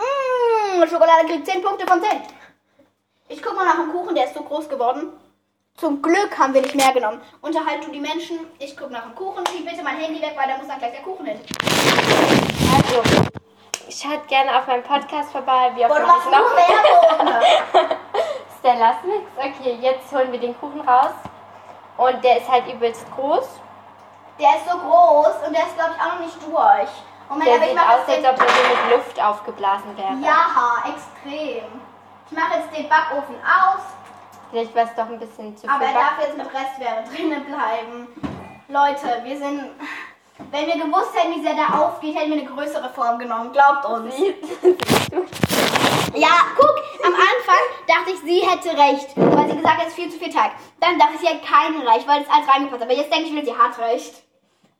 [0.00, 2.10] Mmh, Schokolade kriegt 10 Punkte von 10.
[3.28, 5.12] Ich guck mal nach dem Kuchen, der ist so groß geworden.
[5.76, 7.20] Zum Glück haben wir nicht mehr genommen.
[7.42, 8.38] Unterhalt du die Menschen.
[8.58, 9.46] Ich guck nach dem Kuchen.
[9.46, 11.38] Schieb bitte mein Handy weg, weil da muss dann gleich der Kuchen hin.
[12.74, 13.02] Also,
[13.90, 15.72] schaut gerne auf meinem Podcast vorbei.
[15.74, 17.96] Wie auf Boah, du machst meinem nur Werbung.
[18.60, 19.26] Stella Smith.
[19.36, 21.12] Okay, jetzt holen wir den Kuchen raus.
[21.96, 23.48] Und der ist halt übelst groß.
[24.38, 26.90] Der ist so groß und der ist, glaube ich, auch noch nicht durch.
[27.28, 30.14] Moment, Der aber ich sieht mache aus, als ob er so mit Luft aufgeblasen wäre.
[30.22, 31.64] Ja, extrem.
[32.30, 33.82] Ich mache jetzt den Backofen aus,
[34.50, 37.08] Vielleicht war es doch ein bisschen zu aber viel er Back darf jetzt mit Restwärme
[37.08, 38.08] drinnen bleiben.
[38.68, 39.70] Leute, wir sind...
[40.50, 43.52] Wenn wir gewusst hätten, wie sehr der aufgeht, hätten wir eine größere Form genommen.
[43.52, 44.14] Glaubt uns.
[46.14, 49.94] Ja, guck, am Anfang dachte ich, sie hätte recht, weil sie gesagt hat, es ist
[49.94, 50.52] viel zu viel Teig.
[50.80, 52.90] Dann dachte ich, sie hat keinen recht, weil es alles reingepasst hat.
[52.90, 54.22] Aber jetzt denke ich wieder, sie hat recht.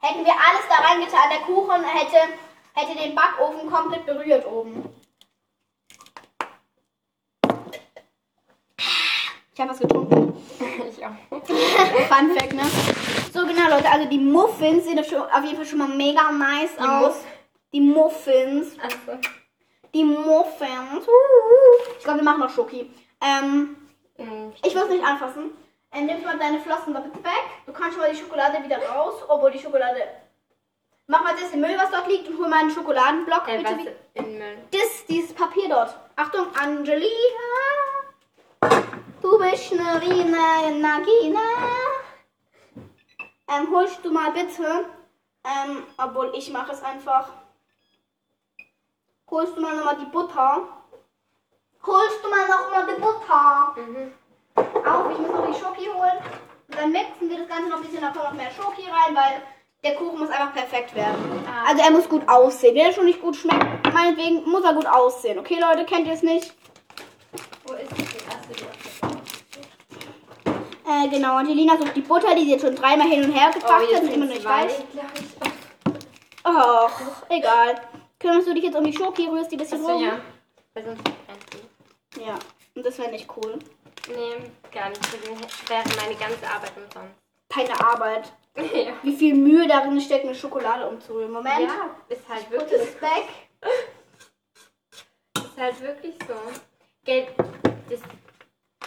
[0.02, 2.16] Hätten wir alles da reingetan, der Kuchen hätte,
[2.74, 4.88] hätte den Backofen komplett berührt oben.
[9.52, 10.32] Ich habe was getrunken.
[10.88, 11.10] ich auch.
[12.08, 12.62] Fun Fact, ne?
[13.32, 16.82] So genau, Leute, also die Muffins sehen auf jeden Fall schon mal mega nice Die
[16.82, 17.02] aus.
[17.14, 17.24] Muff-
[17.72, 18.76] Die Muffins.
[18.80, 19.18] Achso.
[19.92, 21.06] Die Muffins.
[21.98, 22.90] Ich glaube, wir machen noch Schoki.
[23.20, 23.76] Ähm,
[24.20, 25.50] Hm, ich will es nicht anfassen.
[25.92, 27.44] Ähm, nimm mal deine Flossen da bitte weg.
[27.64, 30.02] Du kannst schon mal die Schokolade wieder raus, obwohl die Schokolade.
[31.06, 33.48] Mach mal das im Müll, was dort liegt, und hol mal einen Schokoladenblock.
[33.48, 33.96] Äh, bitte.
[34.14, 34.58] was in Müll.
[34.70, 35.96] Das, dieses Papier dort.
[36.16, 37.08] Achtung, Angelina.
[39.22, 41.40] Du bist eine Rina Nagina.
[43.48, 44.84] Ähm, holst du mal bitte.
[45.44, 47.30] Ähm, obwohl ich mache es einfach.
[49.30, 50.62] Holst du mal nochmal die Butter.
[51.86, 53.74] Holst du mal nochmal die Butter.
[53.76, 54.12] Mhm.
[54.56, 56.18] Auf, ich muss noch die Schoki holen.
[56.68, 59.14] Und dann mixen wir das Ganze noch ein bisschen, da kommt noch mehr Schoki rein,
[59.14, 59.42] weil
[59.84, 61.46] der Kuchen muss einfach perfekt werden.
[61.46, 61.68] Ah.
[61.68, 62.74] Also er muss gut aussehen.
[62.74, 65.38] Wenn er schon nicht gut schmeckt, meinetwegen muss er gut aussehen.
[65.38, 66.52] Okay, Leute, kennt ihr es nicht?
[67.66, 68.66] Wo ist die erste
[70.86, 73.84] Äh, genau, Angelina sucht die Butter, die sie jetzt schon dreimal hin und her gebracht
[73.88, 74.82] Oh, hat und immer noch nicht weiß.
[76.42, 76.90] Ach,
[77.28, 77.80] egal.
[78.20, 80.04] Kümmerst du dich jetzt um die Schoki, rührst die ein bisschen Achso, rum?
[80.04, 80.20] ja.
[80.74, 81.46] Weil sonst brennt
[82.14, 82.20] die.
[82.20, 82.38] Ja,
[82.74, 83.58] und das wäre nicht cool.
[84.08, 85.00] Nee, gar nicht.
[85.02, 87.14] Das wäre meine ganze Arbeit umsonst.
[87.48, 88.32] Keine Arbeit.
[88.56, 88.92] ja.
[89.02, 91.32] Wie viel Mühe darin steckt, eine Schokolade umzurühren.
[91.32, 91.60] Moment.
[91.60, 93.28] ja, ist halt Put wirklich, this back.
[95.36, 96.34] ist halt wirklich so.
[97.04, 97.28] Geld,
[97.88, 98.00] das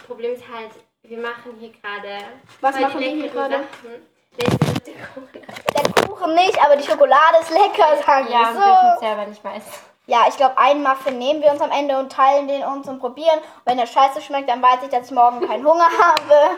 [0.06, 0.70] Problem ist halt,
[1.02, 2.18] wir machen hier gerade.
[2.60, 3.54] Was machen wir hier gerade?
[3.54, 4.13] Sachen.
[4.38, 6.34] Der Kuchen?
[6.34, 9.00] Nicht, aber die Schokolade ist lecker, sagen Ja, wir wir dürfen es so.
[9.06, 9.72] selber nicht mal essen.
[10.06, 12.98] Ja, ich glaube, einen Muffin nehmen wir uns am Ende und teilen den uns und
[13.00, 13.38] probieren.
[13.38, 16.56] Und wenn der scheiße schmeckt, dann weiß ich, dass ich morgen keinen Hunger habe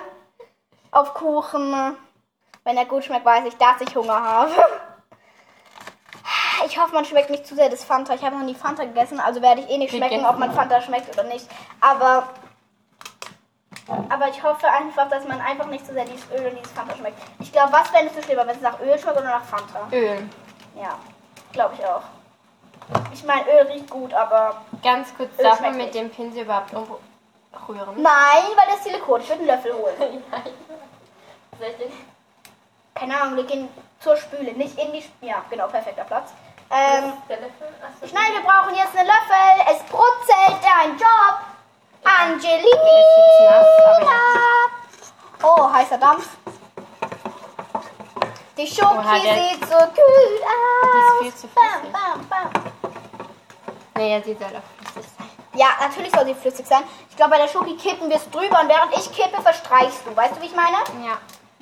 [0.91, 1.97] auf Kuchen.
[2.65, 4.53] Wenn er gut schmeckt, weiß ich, dass ich Hunger habe.
[6.67, 8.15] Ich hoffe, man schmeckt nicht zu sehr das Fanta.
[8.15, 10.81] Ich habe noch nie Fanta gegessen, also werde ich eh nicht schmecken, ob man Fanta
[10.81, 11.47] schmeckt oder nicht.
[11.81, 12.29] Aber,
[14.09, 16.95] aber ich hoffe einfach, dass man einfach nicht zu sehr dieses Öl und dieses Fanta
[16.97, 17.19] schmeckt.
[17.39, 19.87] Ich glaube, was fändest du schlimmer, wenn es nach Öl schmeckt oder nach Fanta?
[19.93, 20.29] Öl.
[20.75, 20.99] Ja,
[21.53, 22.03] glaube ich auch.
[23.13, 25.95] Ich meine, Öl riecht gut, aber Ganz kurz, Öl darf man mit nicht.
[25.95, 28.03] dem Pinsel überhaupt umrühren?
[28.03, 29.21] nein, weil das Silikon.
[29.21, 30.23] Ich würde einen Löffel holen.
[30.31, 30.43] Nein.
[31.59, 31.93] Soll ich den?
[32.95, 33.69] Keine Ahnung, wir gehen
[34.01, 35.33] zur Spüle, nicht in die Spüle.
[35.33, 36.31] Ja, genau, perfekter Platz.
[36.71, 37.69] Ähm, Der Löffel?
[37.83, 38.15] Achso.
[38.15, 39.75] Nein, wir brauchen jetzt einen Löffel.
[39.75, 41.39] Es brutzelt dein Job.
[42.07, 43.65] Angelina.
[45.43, 46.29] Oh, heißer Dampf.
[48.57, 51.21] Die Schoki Oha, sieht so gut aus.
[51.21, 51.93] Die ist viel zu Bam, flüssig.
[51.93, 52.51] bam, bam.
[53.97, 55.31] Nee, ja, sie soll auch flüssig sein.
[55.55, 56.83] Ja, natürlich soll sie flüssig sein.
[57.11, 60.17] Ich glaube, bei der Schoki kippen wir es drüber und während ich kippe, verstreichst du.
[60.17, 60.77] Weißt du, wie ich meine?
[61.05, 61.19] Ja.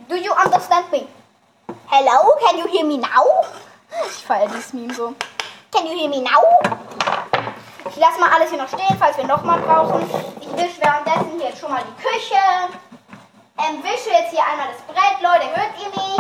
[0.09, 1.07] Do you understand me?
[1.89, 3.45] Hello, can you hear me now?
[4.07, 5.15] Ich feiere dieses Meme so.
[5.73, 6.43] Can you hear me now?
[7.95, 10.03] Ich lasse mal alles hier noch stehen, falls wir nochmal brauchen.
[10.41, 12.35] Ich wische währenddessen hier jetzt schon mal die Küche.
[13.57, 16.19] Ähm, wische jetzt hier einmal das Brett, Leute, hört ihr mich?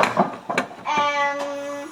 [0.86, 1.90] Ähm,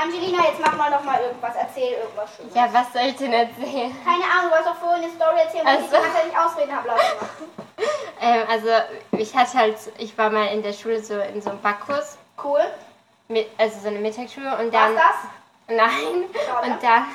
[0.00, 2.54] Angelina, jetzt mach mal noch mal irgendwas, erzähl irgendwas Schönes.
[2.54, 3.92] Ja, was soll ich denn erzählen?
[4.04, 6.26] Keine Ahnung, du hast doch vorhin eine Story erzählt, wo ich Ach die ganze Zeit
[6.26, 7.02] nicht ausreden habe lassen.
[8.20, 8.68] Ähm, also,
[9.12, 12.60] ich hatte halt, ich war mal in der Schule so in so einem Backkurs, Cool.
[13.28, 14.96] mit, also so eine Mittagsschule und dann...
[14.96, 15.14] das?
[15.68, 16.24] Nein.
[16.44, 16.72] Schade.
[16.72, 17.06] Und dann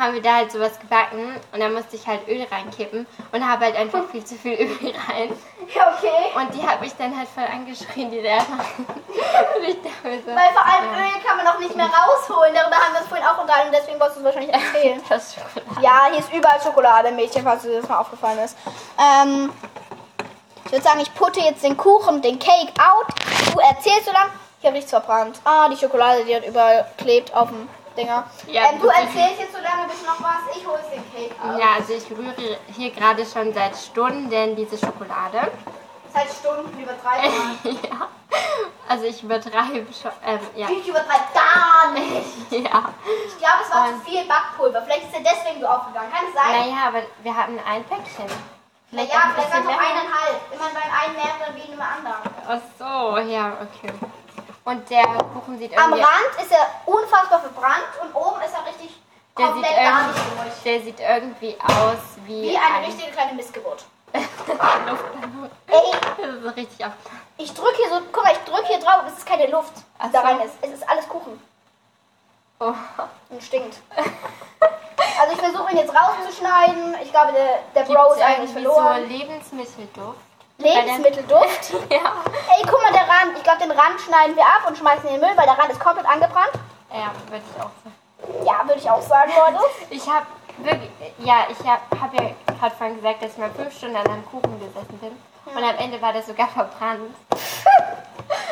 [0.00, 3.66] haben wir da halt sowas gebacken und dann musste ich halt Öl reinkippen und habe
[3.66, 5.32] halt einfach viel zu viel Öl rein.
[5.74, 6.32] Ja, okay.
[6.34, 8.48] Und die hat mich dann halt voll angeschrien, die Lehrerin.
[8.48, 11.04] und so, Weil vor allem ja.
[11.04, 12.54] Öl kann man auch nicht mehr rausholen.
[12.54, 15.02] Darüber haben wir uns vorhin auch unterhalten, deswegen wolltest du es wahrscheinlich erzählen.
[15.80, 18.56] Ja, hier ist überall Schokolade, Mädchen, falls dir das mal aufgefallen ist.
[18.98, 19.52] Ähm,
[20.64, 23.06] ich würde sagen, ich putte jetzt den Kuchen, den Cake out.
[23.52, 24.30] Du erzählst so lang.
[24.60, 25.40] Ich habe nichts verbrannt.
[25.44, 27.68] Ah, die Schokolade, die hat überall klebt auf dem
[28.00, 28.24] Dinger.
[28.46, 30.56] Ja, ähm, du erzählst jetzt so lange bis noch was.
[30.56, 31.58] Ich hole den Cake out.
[31.60, 35.50] Ja, also ich rühre hier gerade schon seit Stunden diese Schokolade.
[36.12, 37.58] Seit Stunden übertreiben.
[37.64, 38.08] ja.
[38.88, 40.10] Also ich übertreibe schon.
[40.26, 40.68] Ähm, ja.
[40.70, 42.50] Ich übertreibe gar nicht.
[42.50, 42.82] ja.
[43.28, 44.82] Ich glaube, es war Und- zu viel Backpulver.
[44.82, 46.10] Vielleicht ist er deswegen so aufgegangen.
[46.10, 46.52] Kann es sein?
[46.70, 48.26] Naja, aber wir hatten ein Päckchen.
[48.90, 50.00] Vielleicht ja, auch ein vielleicht waren bisschen es noch länger.
[50.00, 50.40] eineinhalb.
[50.52, 52.22] Immer beim einen mehrere wie beim anderen.
[52.48, 53.92] Ach so, ja, okay.
[54.64, 56.02] Und der Kuchen sieht Am irgendwie...
[56.02, 59.00] Rand ist er unfassbar verbrannt und oben ist er richtig
[59.38, 60.62] der sieht, komplett gar nicht irgendwie, durch.
[60.64, 63.84] der sieht irgendwie aus wie, Wie eine richtige kleine Missgeburt.
[66.20, 66.92] Das ist richtig auf.
[67.38, 70.08] ich drücke hier so, guck mal, ich drücke hier drauf, es ist keine Luft, Ach
[70.12, 70.26] da so.
[70.26, 70.54] rein ist.
[70.60, 71.40] Es ist alles Kuchen
[72.62, 72.74] Oh.
[73.30, 73.76] und stinkt.
[73.96, 76.94] Also ich versuche ihn jetzt rauszuschneiden.
[77.02, 79.08] Ich glaube, der, der Bro ist eigentlich irgendwie so verloren.
[79.08, 80.18] Lebensmittelduft?
[80.60, 81.72] Lebensmittelduft.
[81.90, 82.12] Ja.
[82.56, 83.36] Ey, guck mal, der Rand.
[83.36, 85.70] Ich glaube, den Rand schneiden wir ab und schmeißen in den Müll, weil der Rand
[85.70, 86.52] ist komplett angebrannt.
[86.92, 88.44] Ja, würde ich auch sagen.
[88.46, 89.64] Ja, würde ich auch sagen, Leute.
[89.90, 90.26] Ich habe
[90.58, 94.06] wirklich, ja, ich habe hab ja gerade vorhin gesagt, dass ich mal fünf Stunden an
[94.06, 95.16] einem Kuchen gesessen bin.
[95.54, 97.14] Und am Ende war das sogar verbrannt.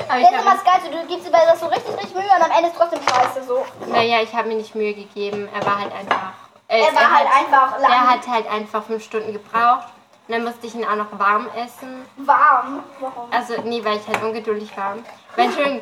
[0.08, 0.90] Aber ich Das ist immer das Geilste.
[0.90, 3.64] Du gibst dir das so richtig, richtig Mühe und am Ende ist trotzdem scheiße so.
[3.86, 5.48] naja, ich habe mir nicht Mühe gegeben.
[5.54, 6.32] Er war halt einfach.
[6.68, 7.90] äh, Er war halt einfach lang.
[7.90, 9.86] Der hat halt einfach fünf Stunden gebraucht.
[10.28, 12.04] Und dann musste ich ihn auch noch warm essen.
[12.18, 12.84] warm.
[13.00, 13.32] Warum?
[13.32, 14.94] Also, nee, weil ich halt ungeduldig war.
[15.34, 15.80] Weil, Entschuldigung,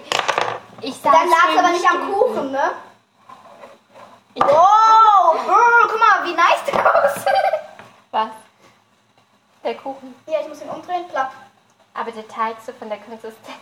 [0.83, 2.71] ich saß Dann lag es aber nicht am Kuchen, ne?
[4.35, 5.35] Ich- Wow!
[5.45, 7.27] brr, guck mal, wie nice der aussieht.
[8.13, 8.29] Was?
[9.65, 10.15] Der Kuchen.
[10.27, 11.09] Ja, ich muss ihn umdrehen.
[11.09, 11.31] Platt.
[11.95, 13.59] Aber der Teig so von der Konsistenz.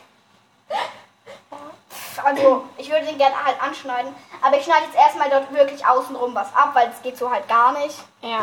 [2.23, 4.15] Also, ich würde den gerne halt anschneiden.
[4.43, 7.49] Aber ich schneide jetzt erstmal dort wirklich außenrum was ab, weil es geht so halt
[7.49, 7.99] gar nicht.
[8.21, 8.41] Ja.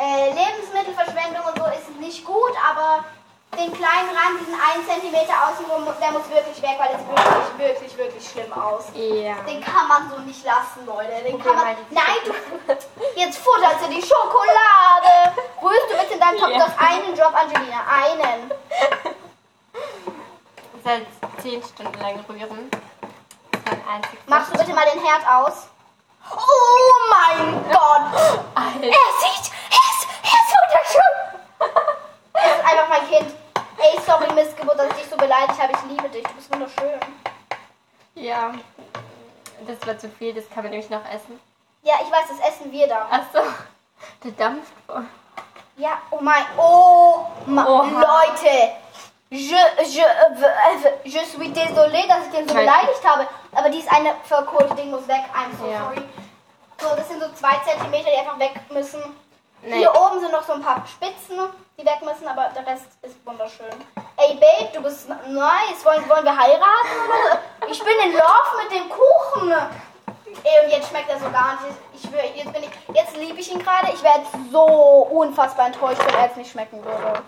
[0.00, 3.04] Äh, Lebensmittelverschwendung und so ist nicht gut, aber
[3.52, 7.96] den kleinen Rand, diesen 1 cm außenrum, der muss wirklich weg, weil es wirklich, wirklich,
[7.98, 8.84] wirklich schlimm aus.
[8.94, 9.34] Ja.
[9.46, 11.10] Den kann man so nicht lassen, Leute.
[11.22, 11.76] Den Probier kann man.
[11.90, 12.32] Nein, du.
[13.14, 15.34] Jetzt futterst du die Schokolade.
[15.60, 16.66] Rührst du bitte in deinem Topf Ja.
[16.78, 17.80] einen Job, Angelina?
[17.86, 18.50] Einen.
[20.82, 21.06] Seit
[21.42, 22.70] zehn Stunden lang rühren.
[24.26, 25.66] Machst du bitte mal den Herd aus?
[26.32, 28.20] Oh mein Gott!
[28.54, 28.86] Alter.
[28.86, 29.52] Er sieht.
[29.70, 29.89] Er
[30.32, 31.14] er ist wunderschön!
[32.34, 33.34] Es ist einfach mein Kind.
[33.78, 35.72] Ey, sorry, Missgeburt, dass ich dich so beleidigt habe.
[35.72, 36.22] Ich liebe dich.
[36.24, 37.00] Du bist wunderschön.
[38.14, 38.52] Ja.
[39.66, 41.38] Das war zu viel, das kann man nämlich noch essen.
[41.82, 43.06] Ja, ich weiß, das essen wir dann.
[43.10, 43.40] Achso.
[44.24, 45.04] Der dampft voll.
[45.76, 46.44] Ja, oh mein.
[46.58, 47.66] Oh mein.
[47.66, 48.72] Leute!
[49.30, 50.02] Je, je,
[51.04, 53.26] je suis désolé, dass ich den so beleidigt habe.
[53.54, 55.22] Aber dies eine verkohlte Ding muss weg.
[55.34, 55.78] I'm so Ja.
[55.84, 56.02] sorry.
[56.80, 59.00] So, das sind so zwei Zentimeter, die einfach weg müssen.
[59.62, 59.78] Nee.
[59.78, 61.38] Hier oben sind noch so ein paar Spitzen,
[61.78, 63.66] die weg müssen, aber der Rest ist wunderschön.
[64.16, 65.84] Ey, Babe, du bist nice.
[65.84, 67.66] Wollen, wollen wir heiraten oder so?
[67.70, 69.52] Ich bin in Love mit dem Kuchen.
[70.44, 71.76] Ey, und jetzt schmeckt er so gar nicht.
[71.94, 73.92] Ich will, jetzt bin ich, jetzt liebe ich ihn gerade.
[73.92, 77.22] Ich wäre so unfassbar enttäuscht, wenn er jetzt nicht schmecken würde.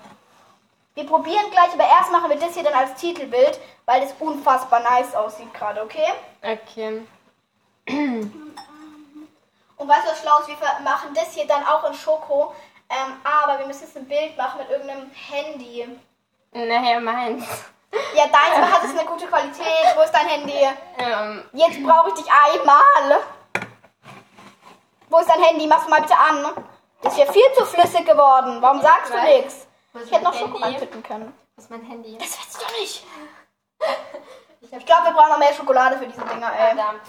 [0.94, 4.80] Wir probieren gleich, aber erst machen wir das hier dann als Titelbild, weil das unfassbar
[4.80, 6.12] nice aussieht gerade, okay?
[6.42, 7.06] Okay.
[9.82, 10.46] Und weißt du was Schlaues?
[10.46, 12.54] Wir machen das hier dann auch in Schoko.
[12.88, 15.88] Ähm, aber wir müssen jetzt ein Bild machen mit irgendeinem Handy.
[16.52, 17.44] Nachher meins.
[18.16, 19.66] Ja, deins hat es eine gute Qualität.
[19.94, 20.66] Wo ist dein Handy?
[20.96, 23.20] Ähm, Jetzt brauche ich dich einmal.
[25.10, 25.66] Wo ist dein Handy?
[25.66, 26.54] Mach's mal bitte an.
[27.02, 28.62] Das ist ja viel zu flüssig geworden.
[28.62, 29.24] Warum sagst du Was?
[29.24, 29.66] nichts?
[30.06, 30.64] Ich hätte noch Schoko Handy?
[30.64, 31.34] reintippen können.
[31.54, 32.16] Wo ist mein Handy?
[32.16, 33.04] Das willst du doch nicht.
[34.74, 36.74] Ich glaube, wir brauchen noch mehr Schokolade für diese Dinger, ey.
[36.74, 37.02] Verdammt.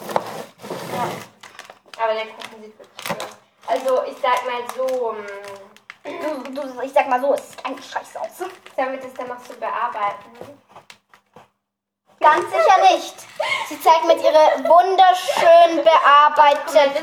[2.02, 3.38] Aber der Kuchen sieht wirklich gut aus.
[3.68, 5.28] Also, ich sag mal so, mh,
[6.06, 8.38] Du, du, ich sag mal so, es sieht eigentlich scheiße aus.
[8.38, 10.60] sollen wir das dann noch so bearbeiten?
[12.20, 13.16] Ganz sicher nicht.
[13.70, 16.76] Sie zeigt mit ihrer wunderschön bearbeiteten...
[16.76, 16.94] schön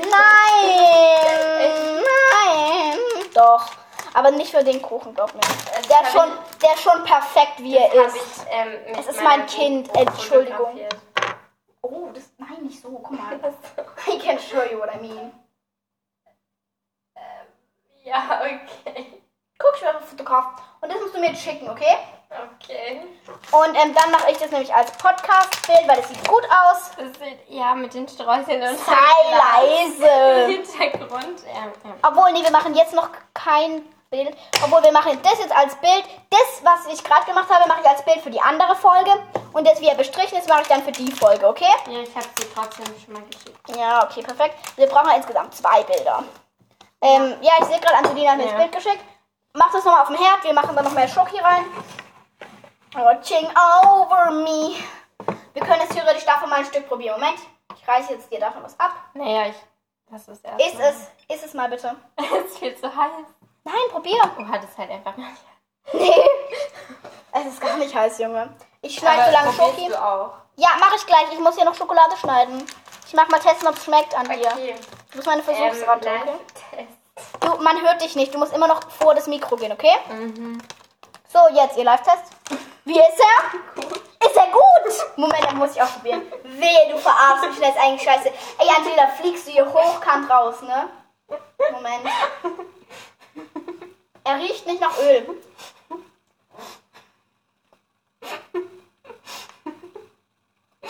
[0.00, 2.98] Nein, nein.
[3.34, 3.66] Doch,
[4.14, 5.40] aber nicht für den Kuchen, glaub mir.
[5.88, 6.28] Der ist schon,
[6.60, 8.16] der ist schon perfekt, wie er ist.
[8.16, 10.72] ich, ähm, Es ist mein Kind, Entschuldigung.
[10.72, 10.96] fotografiert.
[11.82, 13.40] Oh, das, nein, nicht so, guck mal.
[14.06, 15.32] I can show you what I mean.
[18.04, 19.20] Ja, okay.
[19.58, 20.46] Guck, ich werde Fotograf.
[20.80, 21.96] Und das musst du mir jetzt schicken, okay?
[22.30, 23.02] Okay.
[23.50, 26.90] Und ähm, dann mache ich das nämlich als Podcast-Bild, weil das sieht gut aus.
[26.96, 28.92] Das sieht, ja, mit den Sträußchen und Sei
[29.24, 30.46] Im leise.
[30.76, 31.42] Hintergrund.
[31.46, 31.96] Ja, ja.
[32.02, 34.34] Obwohl, nee, wir machen jetzt noch kein Bild.
[34.64, 36.04] Obwohl, wir machen das jetzt als Bild.
[36.30, 39.10] Das, was ich gerade gemacht habe, mache ich als Bild für die andere Folge.
[39.52, 41.66] Und das, wie er bestrichen ist, mache ich dann für die Folge, okay?
[41.86, 43.76] ja, ich habe sie trotzdem schon mal geschickt.
[43.76, 44.56] Ja, okay, perfekt.
[44.76, 46.24] Wir brauchen insgesamt zwei Bilder.
[47.02, 48.52] Ähm, ja, ich sehe gerade, Angelina hat mir Ja.
[48.52, 49.04] das Bild geschickt.
[49.52, 50.42] Mach das nochmal auf dem Herd.
[50.42, 51.64] Wir machen dann noch mehr Schoki rein.
[52.94, 53.46] Watching
[53.84, 54.74] over me.
[55.52, 57.20] Wir können jetzt theoretisch davon mal ein Stück probieren.
[57.20, 57.38] Moment,
[57.76, 58.92] ich reiße jetzt dir davon was ab.
[59.14, 59.56] Naja, ich.
[60.10, 60.60] Das ist erst.
[60.60, 61.94] Ist es, ist es mal bitte.
[62.16, 63.26] es ist viel zu heiß.
[63.68, 64.18] Nein, probier.
[64.38, 65.28] Oh, hat es halt einfach nicht.
[65.92, 66.12] Nee.
[67.32, 68.54] Es ist gar nicht heiß, Junge.
[68.82, 69.88] Ich schneide so lange Schoki.
[69.88, 70.32] du auch.
[70.56, 71.32] Ja, mache ich gleich.
[71.32, 72.66] Ich muss hier noch Schokolade schneiden.
[73.06, 74.48] Ich mach mal testen, ob es schmeckt an dir.
[74.52, 74.74] Okay.
[75.10, 76.38] Du bist meine Ähm, Versuchsratte, okay?
[76.70, 77.28] Test.
[77.40, 78.34] Du, man hört dich nicht.
[78.34, 79.94] Du musst immer noch vor das Mikro gehen, okay?
[80.10, 80.58] Mhm.
[81.32, 82.32] So, jetzt ihr Live-Test.
[82.84, 83.82] Wie ist er?
[83.82, 84.02] Gut.
[84.26, 85.06] Ist er gut?
[85.16, 86.20] Moment, dann muss ich auch probieren.
[86.42, 87.60] Wehe, du verarschst mich.
[87.60, 88.28] Das ist eigentlich scheiße.
[88.58, 90.90] Ey, Angela, fliegst du hier hochkant raus, ne?
[91.72, 92.04] Moment.
[94.28, 95.26] Er riecht nicht nach Öl.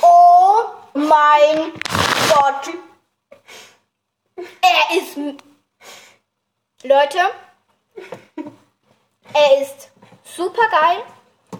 [0.03, 0.57] Oh
[0.95, 1.73] mein
[2.29, 2.75] Gott.
[4.37, 5.17] Er ist.
[6.83, 7.19] Leute,
[9.33, 9.91] er ist
[10.25, 11.05] super geil.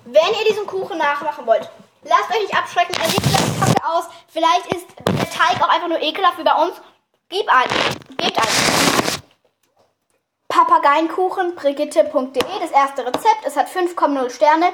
[0.05, 1.71] Wenn ihr diesen Kuchen nachmachen wollt,
[2.03, 2.97] lasst euch nicht abschrecken.
[3.01, 4.05] Er sieht vielleicht kacke aus.
[4.27, 6.75] Vielleicht ist der Teig auch einfach nur ekelhaft wie bei uns.
[7.29, 7.69] Gib ein.
[8.17, 8.88] Gebt ein.
[10.59, 13.45] Papageienkuchen.brigitte.de, das erste Rezept.
[13.45, 14.73] Es hat 5,0 Sterne.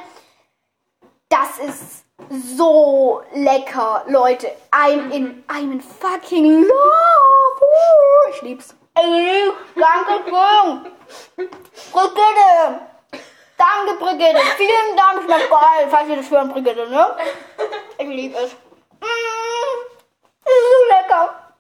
[1.29, 4.51] Das ist so lecker, Leute.
[4.73, 7.61] I'm in, I'm in fucking love.
[7.61, 8.75] Uh, Ich lieb's.
[8.95, 10.23] Ey, danke.
[11.93, 12.81] Brigitte.
[13.59, 14.41] Danke, Brigitte.
[14.57, 15.25] Vielen Dank.
[15.25, 15.87] Schmeckt geil.
[15.91, 17.15] Falls ihr das hören, Brigitte, ne?
[17.99, 18.53] Ich liebe es.
[19.03, 19.81] Mm,
[20.47, 21.53] ist so lecker.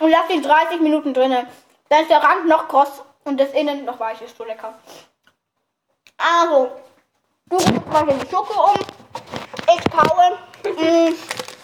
[0.00, 1.46] Und lasst ihn 30 Minuten drinnen.
[1.88, 4.20] Dann ist der Rand noch kross und das Innen noch weich.
[4.22, 4.74] Ist so lecker.
[6.16, 6.70] Also,
[7.46, 8.76] du rührst mal hier die Schoko um.
[9.74, 10.38] Ich kaue.
[10.64, 11.14] Mm,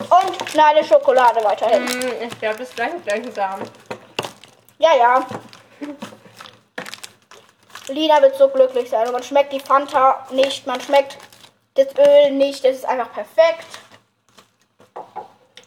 [0.00, 1.88] und schneide Schokolade weiterhin.
[1.88, 3.68] Hm, Ich glaube, das gleiche gleich Samen.
[4.78, 5.26] Ja, ja.
[7.88, 9.06] Lina wird so glücklich sein.
[9.06, 11.16] Und man schmeckt die Fanta nicht, man schmeckt
[11.74, 12.64] das Öl nicht.
[12.64, 13.66] Es ist einfach perfekt.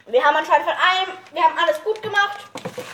[0.08, 2.39] Wir haben anscheinend von allem, wir haben alles gut gemacht.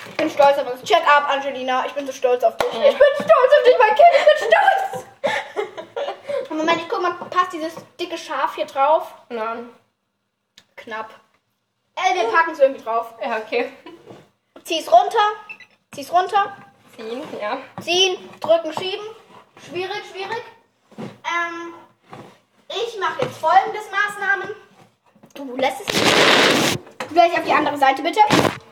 [0.10, 0.84] Ich bin stolz auf uns.
[0.84, 1.86] Check up, Angelina.
[1.86, 2.68] Ich bin so stolz auf dich.
[2.68, 4.08] Ich bin stolz auf dich, mein Kind.
[4.18, 5.06] Ich bin stolz.
[6.50, 9.14] Moment, ich guck mal, passt dieses dicke Schaf hier drauf?
[9.30, 9.70] Nein.
[10.76, 11.10] Knapp.
[11.96, 13.14] Äh, wir packen es irgendwie drauf.
[13.24, 13.72] Ja, okay.
[14.64, 15.18] Zieh's runter.
[15.94, 16.56] Zieh's runter.
[16.96, 17.58] Ziehen, ja.
[17.82, 19.06] Ziehen, drücken, schieben.
[19.66, 20.44] Schwierig, schwierig.
[20.98, 21.74] Ähm,
[22.70, 24.56] ich mache jetzt folgendes Maßnahmen.
[25.34, 26.80] Du lässt es nicht.
[27.10, 28.20] Gleich auf die andere Seite bitte.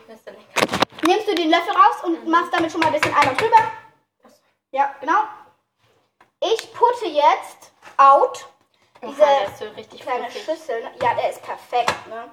[0.08, 0.89] Das ist so lecker.
[1.06, 3.56] Nimmst du den Löffel raus und machst damit schon mal ein bisschen einmal drüber.
[4.72, 5.22] Ja, genau.
[6.40, 8.46] Ich putte jetzt out
[9.02, 9.12] Oha,
[9.76, 10.44] diese kleine fluffig.
[10.44, 10.82] Schüssel.
[11.02, 12.30] Ja, der ist perfekt, ne?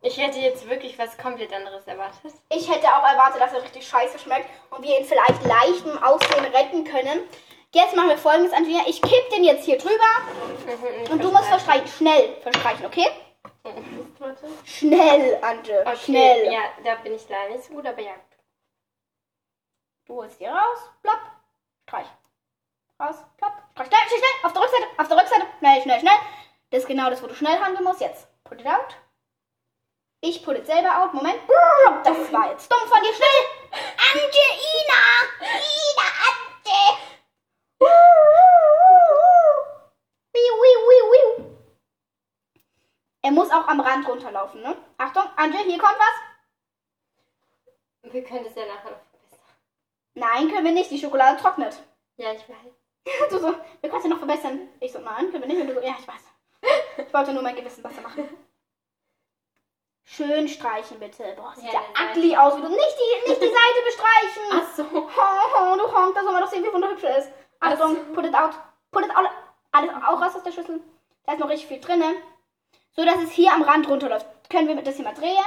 [0.00, 2.32] Ich hätte jetzt wirklich was komplett anderes erwartet.
[2.50, 6.00] Ich hätte auch erwartet, dass er richtig scheiße schmeckt und wir ihn vielleicht leicht im
[6.02, 7.28] Aussehen retten können.
[7.74, 8.84] Jetzt machen wir folgendes, Angelina.
[8.86, 9.92] Ich kipp den jetzt hier drüber
[11.10, 11.88] und du musst verstreichen.
[11.88, 13.08] Schnell verstreichen, okay?
[14.18, 14.46] Warte.
[14.64, 15.80] Schnell, Ante.
[15.86, 16.52] Okay, Schnell.
[16.52, 18.14] Ja, da bin ich leider nicht so gut, aber ja.
[20.06, 20.78] Du holst hier raus.
[21.02, 21.20] Plopp.
[21.86, 22.06] Streich.
[23.00, 23.16] Raus.
[23.36, 23.52] Plopp.
[23.72, 23.86] Streich.
[23.88, 24.44] Schnell, schnell, schnell.
[24.44, 24.86] Auf der Rückseite.
[24.98, 25.46] Auf der Rückseite.
[25.58, 26.18] Schnell, schnell, schnell.
[26.70, 28.00] Das ist genau das, wo du schnell handeln musst.
[28.00, 28.26] Jetzt.
[28.44, 28.96] Put it out.
[30.20, 31.14] Ich put it selber out.
[31.14, 31.38] Moment.
[32.04, 33.14] Das war jetzt dumm von dir.
[33.14, 33.28] Schnell.
[34.10, 35.00] Angelina.
[35.40, 36.80] Ina, Ante.
[40.32, 41.47] Wiu, wiu, wiu, wiu.
[43.22, 44.76] Er muss auch am Rand runterlaufen, ne?
[44.96, 46.14] Achtung, Angel, hier kommt was.
[48.12, 49.44] Wir können das ja nachher noch verbessern.
[50.14, 50.90] Nein, können wir nicht.
[50.90, 51.76] Die Schokolade trocknet.
[52.16, 52.56] Ja, ich weiß.
[53.30, 54.68] Du so, wir können es ja noch verbessern.
[54.80, 55.60] Ich so, nein, können wir nicht.
[55.60, 56.22] Und du so, ja, ich weiß.
[57.06, 58.28] Ich wollte nur mein Gewissen besser machen.
[60.04, 61.34] Schön streichen, bitte.
[61.36, 62.56] Boah, sieht ja, Ja, ugly aus.
[62.56, 64.42] Wie du nicht die, nicht die Seite bestreichen.
[64.52, 64.84] Ach so.
[65.60, 67.30] Oh, du Honk, da soll man doch sehen, wie wunderhübsch er ist.
[67.60, 68.12] Achtung, Ach so.
[68.14, 68.52] put it out.
[68.90, 69.28] Put it out.
[69.72, 70.80] Alles auch raus aus der Schüssel.
[71.24, 72.02] Da ist noch richtig viel drin.
[72.98, 74.26] So, dass es hier am Rand runterläuft.
[74.50, 75.38] Können wir das hier mal drehen?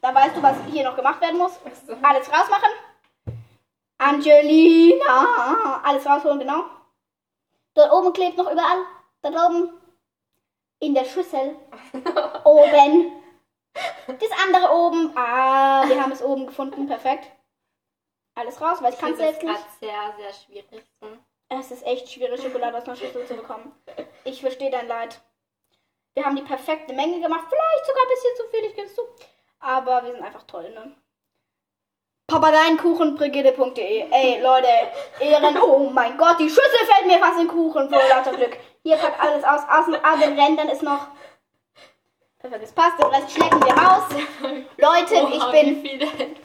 [0.00, 1.52] Da weißt du, was hier noch gemacht werden muss.
[2.00, 2.70] Alles rausmachen.
[3.98, 5.82] Angelina.
[5.84, 6.64] Alles rausholen, genau.
[7.74, 8.86] Dort oben klebt noch überall.
[9.20, 9.68] Da oben.
[10.78, 11.56] In der Schüssel.
[12.44, 13.12] Oben.
[14.06, 15.12] Das andere oben.
[15.14, 16.86] Ah, wir haben es oben gefunden.
[16.86, 17.30] Perfekt.
[18.34, 19.54] Alles raus, weil ich Ich kann es selbst nicht.
[19.54, 20.86] gerade sehr, sehr schwierig.
[21.02, 21.08] So.
[21.50, 23.74] Es ist echt schwierig, Schokolade aus einer Schüssel zu bekommen.
[24.24, 25.20] Ich verstehe dein Leid.
[26.16, 27.44] Wir haben die perfekte Menge gemacht.
[27.50, 29.02] Vielleicht sogar ein bisschen zu viel, ich gebe es zu.
[29.60, 30.96] Aber wir sind einfach toll, ne?
[32.26, 34.66] Papageienkuchenbrigitte.de Ey, Leute,
[35.20, 35.58] Ehren.
[35.60, 38.56] Oh mein Gott, die Schüssel fällt mir fast in den Kuchen vor lauter Glück.
[38.82, 39.60] Hier packt alles aus.
[39.68, 41.06] Außen an den Rändern ist noch.
[42.38, 42.98] Perfekt, es passt.
[42.98, 44.04] Den Rest schlecken wir raus.
[44.78, 46.36] Leute, ich bin.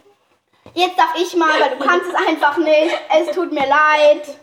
[0.73, 2.99] Jetzt darf ich mal, weil du kannst es einfach nicht.
[3.09, 4.37] Es tut mir leid.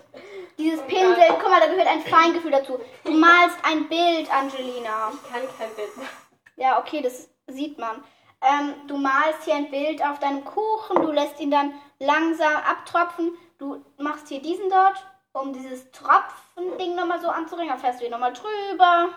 [0.59, 2.80] Dieses Pinsel, guck mal, da gehört ein Feingefühl dazu.
[3.04, 5.12] Du malst ein Bild, Angelina.
[5.14, 6.09] Ich kann kein Bild machen.
[6.56, 8.02] Ja, okay, das sieht man.
[8.42, 13.36] Ähm, du malst hier ein Bild auf deinem Kuchen, du lässt ihn dann langsam abtropfen.
[13.59, 14.96] Du machst hier diesen dort,
[15.32, 17.70] um dieses Tropfen-Ding nochmal so anzubringen.
[17.70, 19.11] Dann fährst du hier nochmal drüber.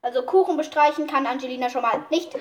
[0.00, 2.32] Also Kuchen bestreichen kann Angelina schon mal nicht.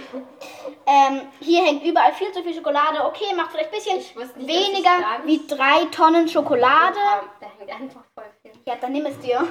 [0.86, 3.04] Ähm, hier hängt überall viel zu viel Schokolade.
[3.04, 4.92] Okay, macht vielleicht ein bisschen nicht, weniger
[5.26, 7.00] wie drei Tonnen Schokolade.
[7.40, 8.52] Da hängt einfach voll viel.
[8.66, 9.48] Ja, dann nimm es dir.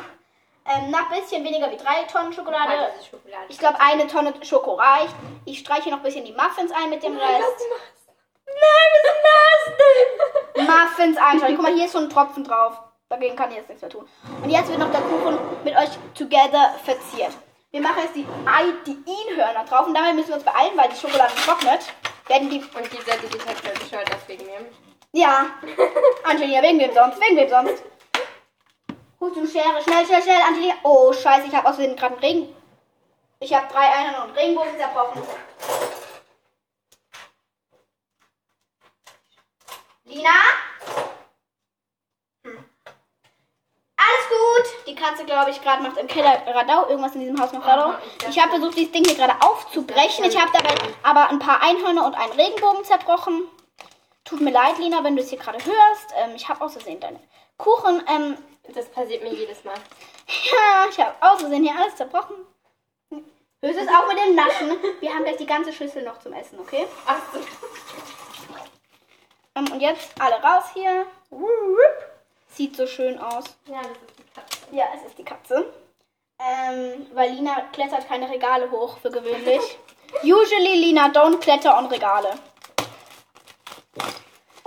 [0.68, 2.92] Ähm, noch ein bisschen weniger wie drei Tonnen Schokolade.
[3.08, 3.44] Schokolade.
[3.48, 5.14] Ich glaube, eine Tonne Schoko reicht.
[5.44, 7.66] Ich streiche noch ein bisschen die Muffins ein mit dem Rest.
[8.46, 9.24] Nein, was ist
[9.66, 9.76] das
[10.54, 10.66] denn?
[10.66, 11.56] Muffins einstreichen.
[11.56, 12.80] Guck mal, hier ist so ein Tropfen drauf.
[13.08, 14.08] Dagegen kann ich jetzt nichts mehr tun.
[14.42, 17.32] Und jetzt wird noch der Kuchen mit euch together verziert.
[17.70, 20.88] Wir machen jetzt die Ei, die I-Hörner drauf und dabei müssen wir uns beeilen, weil
[20.88, 21.80] die Schokolade trocknet.
[22.28, 22.58] Werden die.
[22.58, 24.66] Und die sollte halt voll bescheuert auf wegen mir.
[25.12, 25.46] Ja.
[26.24, 27.20] Angelina, wegen wem sonst?
[27.20, 27.82] Wegen wem sonst?
[29.20, 29.82] Holst du Schere?
[29.82, 30.74] Schnell, schnell, schnell, Angelina.
[30.82, 32.56] Oh, scheiße, ich habe außerdem gerade einen Regen.
[33.40, 35.22] Ich habe drei Einhörner und Regenbogen zerbrochen.
[40.04, 40.30] Lina?
[42.44, 42.64] Hm.
[43.96, 44.85] Alles gut.
[44.85, 46.88] Die Katze, glaube ich, gerade macht im Keller Radau.
[46.88, 47.94] Irgendwas in diesem Haus macht Radau.
[48.28, 50.24] Ich habe versucht, dieses Ding hier gerade aufzubrechen.
[50.24, 53.42] Ich habe dabei aber ein paar Einhörner und einen Regenbogen zerbrochen.
[54.24, 56.06] Tut mir leid, Lina, wenn du es hier gerade hörst.
[56.16, 57.20] Ähm, ich habe aus Versehen deine
[57.58, 58.02] Kuchen.
[58.08, 58.36] Ähm,
[58.74, 59.74] Das passiert mir jedes Mal.
[60.26, 62.36] ja, ich habe aus Versehen hier alles zerbrochen.
[63.62, 64.76] Höchstens auch mit dem Naschen.
[65.00, 66.86] Wir haben gleich die ganze Schüssel noch zum Essen, okay?
[67.06, 67.38] Ach so.
[69.54, 71.06] Ähm, und jetzt alle raus hier.
[72.48, 73.44] Sieht so schön aus.
[73.66, 74.15] Ja, das ist.
[74.72, 75.72] Ja, es ist die Katze.
[76.38, 79.78] Ähm, weil Lina klettert keine Regale hoch, für gewöhnlich.
[80.22, 82.34] Usually Lina don't kletter on Regale.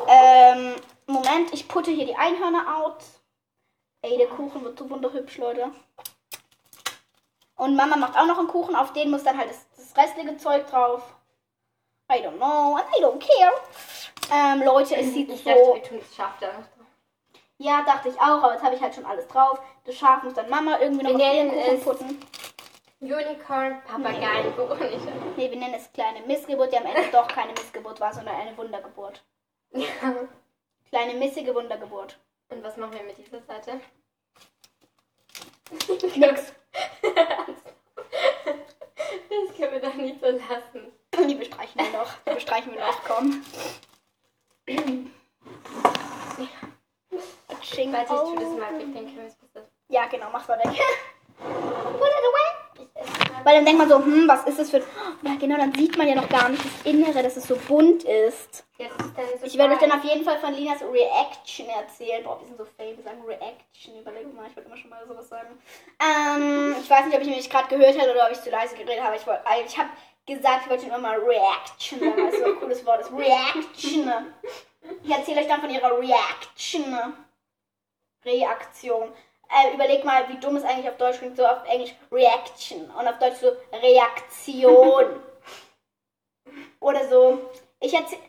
[0.08, 0.76] Ähm,
[1.06, 3.04] Moment, ich putte hier die Einhörner out.
[4.02, 5.72] Ey, der Kuchen wird so wunderhübsch, Leute.
[7.56, 10.38] Und Mama macht auch noch einen Kuchen, auf den muss dann halt das, das restliche
[10.38, 11.04] Zeug drauf.
[12.12, 13.54] I don't know, and I don't care.
[14.32, 15.50] Ähm, Leute, es sieht Ich so...
[15.50, 16.79] dachte, wir tun das Schaf da noch.
[17.62, 19.60] Ja, dachte ich auch, aber jetzt habe ich halt schon alles drauf.
[19.86, 22.18] Das Schaf muss dann Mama irgendwie noch Wir nennen es- putten.
[23.02, 25.38] Unicorn, Papageien, wo nicht.
[25.38, 28.58] Nee, wir nennen es kleine Missgeburt, die am Ende doch keine Missgeburt war, sondern eine
[28.58, 29.24] Wundergeburt.
[29.72, 29.86] Ja.
[30.90, 32.18] Kleine missige Wundergeburt.
[32.50, 33.80] Und was machen wir mit dieser Seite?
[36.16, 36.54] Nix.
[39.30, 40.92] Das können wir doch nicht so lassen.
[41.30, 42.12] Die bestreichen wir noch.
[42.28, 43.44] Die bestreichen wir noch, komm.
[47.62, 47.92] Tsching.
[47.94, 49.68] Warte, ich tue das mal weg, dann können wir es besser.
[49.90, 50.68] Ja, genau, mach's mal weg.
[53.44, 54.84] Weil dann denkt man so, hm, was ist das für.
[55.22, 58.06] Ja, genau, dann sieht man ja noch gar nicht das Innere, dass es so bunt
[58.06, 58.64] ist.
[58.78, 62.24] Jetzt ist so Ich werde euch dann auf jeden Fall von Linas Reaction erzählen.
[62.24, 64.00] Boah, wir sind so fame, wir sagen Reaction.
[64.00, 65.62] Überleg mal, ich wollte immer schon mal sowas sagen.
[66.00, 68.76] Ähm, ich weiß nicht, ob ich mich gerade gehört habe oder ob ich zu leise
[68.76, 69.18] geredet habe.
[69.18, 69.90] Ich, wollte, ich habe
[70.26, 73.12] gesagt, ich wollte immer mal Reaction sagen, weil es so ein cooles Wort ist.
[73.12, 74.34] Reaction.
[75.04, 76.86] Ich erzähle euch dann von ihrer Reaction.
[78.24, 79.12] Reaktion.
[79.50, 83.08] Äh, überleg mal, wie dumm es eigentlich auf Deutsch klingt, so auf Englisch Reaction und
[83.08, 85.24] auf Deutsch so Reaktion.
[86.80, 87.50] Oder so.
[87.80, 88.22] Ich erzähle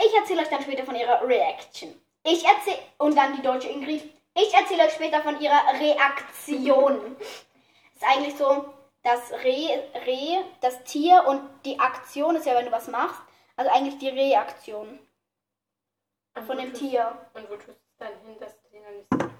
[0.00, 2.00] ich erzähle euch dann später von ihrer Reaction.
[2.22, 4.02] Ich erzähle und dann die deutsche Ingrid.
[4.34, 7.16] Ich erzähle euch später von ihrer Reaktion.
[7.94, 12.72] ist eigentlich so, das Re, Re, das Tier und die Aktion ist ja, wenn du
[12.72, 13.20] was machst.
[13.56, 15.00] Also eigentlich die Reaktion
[16.46, 17.16] von dem Tier.
[17.34, 19.37] Und wo tust du es dann hin, dass du den dann nicht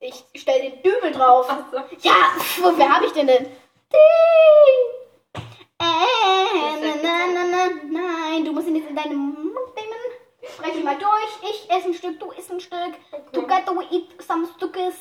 [0.00, 1.46] Ich stelle den Dübel drauf.
[1.48, 1.78] Ach so.
[2.00, 3.46] Ja, wofür habe ich den denn?
[3.92, 5.40] Die-
[5.78, 10.50] Äh, na, na, na, na, nein, du musst ihn jetzt in deinen Mund nehmen.
[10.54, 11.50] Spreche mal durch.
[11.50, 12.94] Ich esse ein Stück, du isst ein Stück.
[13.32, 14.94] Together we eat some Stückes.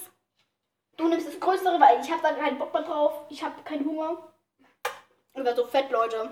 [0.98, 3.14] Du nimmst das Größere, weil ich habe da keinen Bock mehr drauf.
[3.30, 4.18] Ich habe keinen Hunger.
[5.34, 6.30] Ich werde so fett, Leute.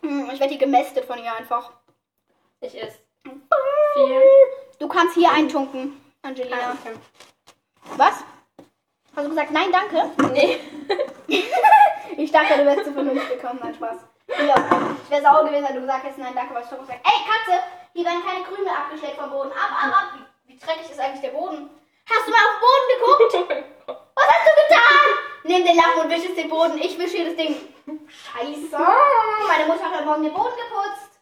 [0.00, 1.70] Hm, Ich werde hier gemästet von ihr einfach.
[2.60, 4.22] Ich esse viel.
[4.78, 6.72] Du kannst hier eintunken, Angelina.
[6.80, 6.96] Okay.
[7.96, 8.24] Was?
[9.14, 10.10] Hast du gesagt, nein, danke?
[10.32, 10.58] Nee.
[12.14, 13.58] Ich dachte, du wärst zu vernünftig gekommen.
[13.62, 13.96] Nein, Spaß.
[14.28, 14.54] Ja,
[15.02, 17.18] ich wäre sauer gewesen, wenn du gesagt hättest, nein, danke, weil ich doch gesagt ey,
[17.24, 17.62] Katze,
[17.94, 19.50] hier werden keine Krümel abgeschleckt vom Boden.
[19.52, 20.08] Ab, ab, ab.
[20.44, 21.70] Wie, wie dreckig ist eigentlich der Boden?
[22.08, 23.66] Hast du mal auf den Boden geguckt?
[24.14, 25.08] Was hast du getan?
[25.44, 26.78] Nimm den Lappen und wisch es den Boden.
[26.78, 27.56] Ich wische hier das Ding.
[28.06, 28.78] Scheiße.
[29.48, 31.18] Meine Mutter hat heute Morgen den Boden geputzt.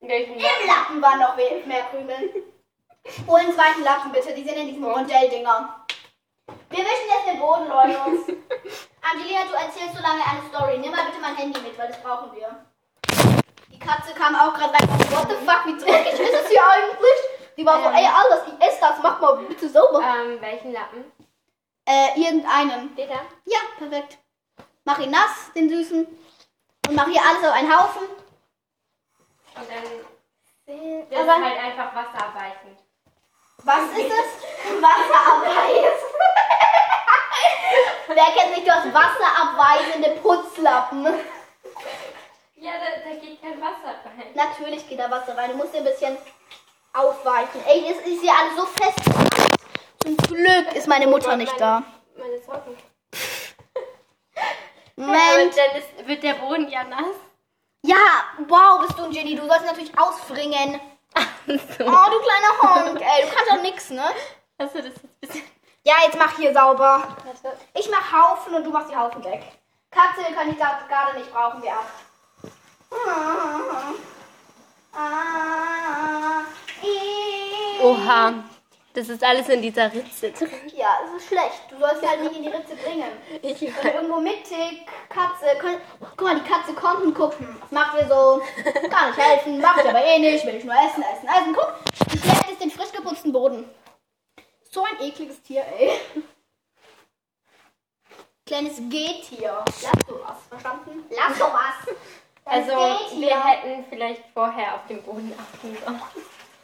[0.00, 2.44] Welchen Im Lappen waren noch mehr Krümel.
[3.26, 5.86] Hol einen zweiten Lappen bitte, die sind in diesen Rondelldinger.
[6.72, 7.98] Wir wischen jetzt den Boden, Leute.
[9.02, 10.78] Angelina, du erzählst so lange eine Story.
[10.78, 12.64] Nimm mal bitte mein Handy mit, weil das brauchen wir.
[13.70, 14.88] Die Katze kam auch gerade rein.
[15.10, 17.18] What the fuck, wie dreckig ist es hier eigentlich?
[17.56, 17.94] Die war so, Ähm.
[17.94, 20.00] ey, alles, ich esse das, mach mal bitte sauber.
[20.00, 21.12] Ähm, welchen Lappen?
[21.84, 22.96] Äh, irgendeinen.
[22.96, 23.04] Da?
[23.44, 24.18] Ja, perfekt.
[24.84, 26.06] Mach ihn nass, den süßen.
[26.88, 28.06] Und mach hier alles auf einen Haufen.
[29.54, 32.78] Und dann das Aber- ist halt einfach wasserabweichend.
[33.64, 34.80] Was ist es?
[34.82, 36.00] Wasserabweis.
[38.14, 41.04] Wer kennt nicht, du hast wasserabweisende Putzlappen.
[42.56, 44.26] Ja, da, da geht kein Wasser rein.
[44.34, 45.50] Natürlich geht da Wasser rein.
[45.50, 46.16] Du musst ein bisschen
[46.92, 47.64] aufweichen.
[47.66, 48.98] Ey, es ist hier alles so fest.
[50.04, 51.82] Zum Glück ist meine Mutter nicht da.
[52.18, 52.76] Meine Socken.
[54.96, 57.16] Und dann ist, wird der Boden ja nass.
[57.84, 57.96] Ja,
[58.46, 59.36] wow, bist du ein Genie.
[59.36, 60.78] Du sollst natürlich ausfringen.
[61.46, 61.84] so.
[61.84, 63.00] Oh, du kleiner Honk.
[63.00, 64.04] Ey, du kannst doch nix, ne?
[64.58, 65.42] Hast du das jetzt ein bisschen...
[65.84, 67.02] Ja, jetzt mach hier sauber.
[67.74, 69.42] Ich mach Haufen und du machst die Haufen weg.
[69.90, 71.86] Katze kann ich gerade nicht, brauchen wir ab.
[77.82, 78.34] Oha.
[78.94, 80.50] Das ist alles in dieser Ritze drin.
[80.76, 81.62] Ja, es ist schlecht.
[81.70, 83.10] Du sollst sie halt nicht in die Ritze bringen.
[83.40, 85.56] Ich Sondern irgendwo mittig, Katze.
[85.58, 85.76] Kann,
[86.14, 87.38] guck mal, die Katze kommt und guckt.
[87.38, 88.42] hm, Was macht ihr so?
[88.90, 90.44] Kann nicht helfen, macht aber eh nicht.
[90.44, 91.54] Will ich nur essen, essen, essen.
[91.54, 91.72] Guck,
[92.12, 93.64] die schleppt jetzt den frisch geputzten Boden.
[94.72, 96.00] So ein ekliges Tier, ey.
[98.46, 99.62] Kleines Gehtier.
[99.66, 101.04] Lass du was, verstanden?
[101.10, 101.94] Lass du was.
[102.44, 106.02] Kleines Also, wir hätten vielleicht vorher auf den Boden achten sollen.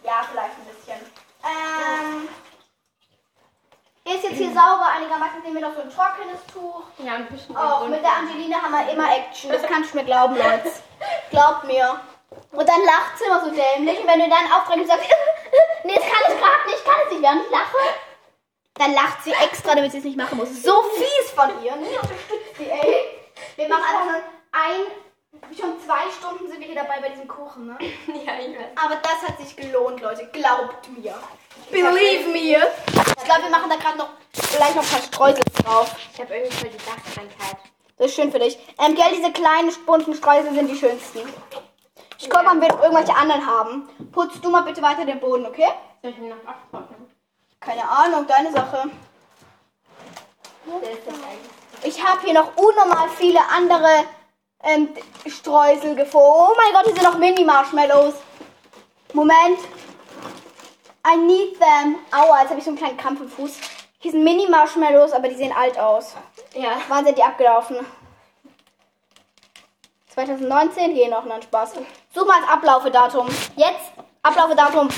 [0.02, 1.00] Ja, vielleicht ein bisschen.
[1.44, 2.28] Ähm,
[4.04, 5.42] ist jetzt hier sauber einigermaßen.
[5.42, 6.84] Nehmen wir noch so ein trockenes Tuch.
[7.04, 9.52] Ja, ein bisschen Auch mit der Angelina haben wir immer Action.
[9.52, 10.72] Das kannst du mir glauben, Leute.
[11.30, 12.00] Glaubt mir.
[12.52, 14.00] Und dann lacht sie immer so dämlich.
[14.00, 15.04] Und wenn du dann auftragst und sagst,
[15.84, 17.78] nee, das kann ich gerade nicht, kann es nicht, während ich lache,
[18.74, 20.62] dann lacht sie extra, damit sie es nicht machen muss.
[20.62, 21.74] So fies von ihr.
[21.76, 23.18] Nee, unterstützt sie, ey.
[23.56, 24.22] Wir machen einfach nur
[24.52, 27.78] ein, schon zwei Stunden sind wir hier dabei bei diesem Kuchen, ne?
[28.06, 28.66] Ja, ich weiß.
[28.76, 30.26] Aber das hat sich gelohnt, Leute.
[30.32, 31.14] Glaubt mir.
[31.70, 32.56] Believe me.
[32.86, 34.10] Ich glaube, wir machen da gerade noch
[34.56, 35.94] gleich noch ein paar Streusel drauf.
[36.14, 37.56] Ich habe irgendwie voll die Dachkrankheit.
[37.98, 38.56] Das ist schön für dich.
[38.78, 41.20] Ähm, gell, diese kleinen bunten Streusel sind die schönsten.
[42.20, 43.88] Ich guck mal, ob wir noch irgendwelche anderen haben.
[44.10, 45.68] Putzt du mal bitte weiter den Boden, okay?
[46.02, 47.08] Soll ich ihn noch abtrocknen?
[47.60, 48.90] Keine Ahnung, deine Sache.
[51.84, 54.04] Ich habe hier noch unnormal viele andere
[54.64, 54.88] ähm,
[55.26, 56.28] Streusel gefunden.
[56.28, 58.14] Oh mein Gott, hier sind noch Mini-Marshmallows.
[59.12, 59.60] Moment.
[61.06, 61.96] I need them.
[62.10, 63.52] Aua, jetzt habe ich so einen kleinen Krampf im Fuß.
[64.00, 66.14] Hier sind Mini-Marshmallows, aber die sehen alt aus.
[66.54, 66.70] Ja.
[66.88, 67.78] Wann sind die abgelaufen?
[70.18, 70.90] 2019?
[70.94, 71.74] Hier noch, nein, Spaß.
[72.12, 73.28] Such mal das Ablaufedatum.
[73.54, 73.92] Jetzt,
[74.22, 74.88] Ablaufedatum.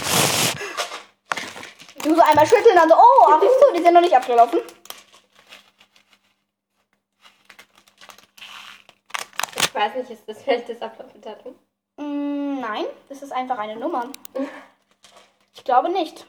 [2.03, 4.61] Du so einmal schütteln, dann so, oh, ach so, die sind noch nicht abgelaufen.
[9.57, 11.55] Ich weiß nicht, ist das vielleicht das Ablaufdatum?
[11.99, 14.07] Mm, nein, das ist einfach eine Nummer.
[15.53, 16.27] Ich glaube nicht.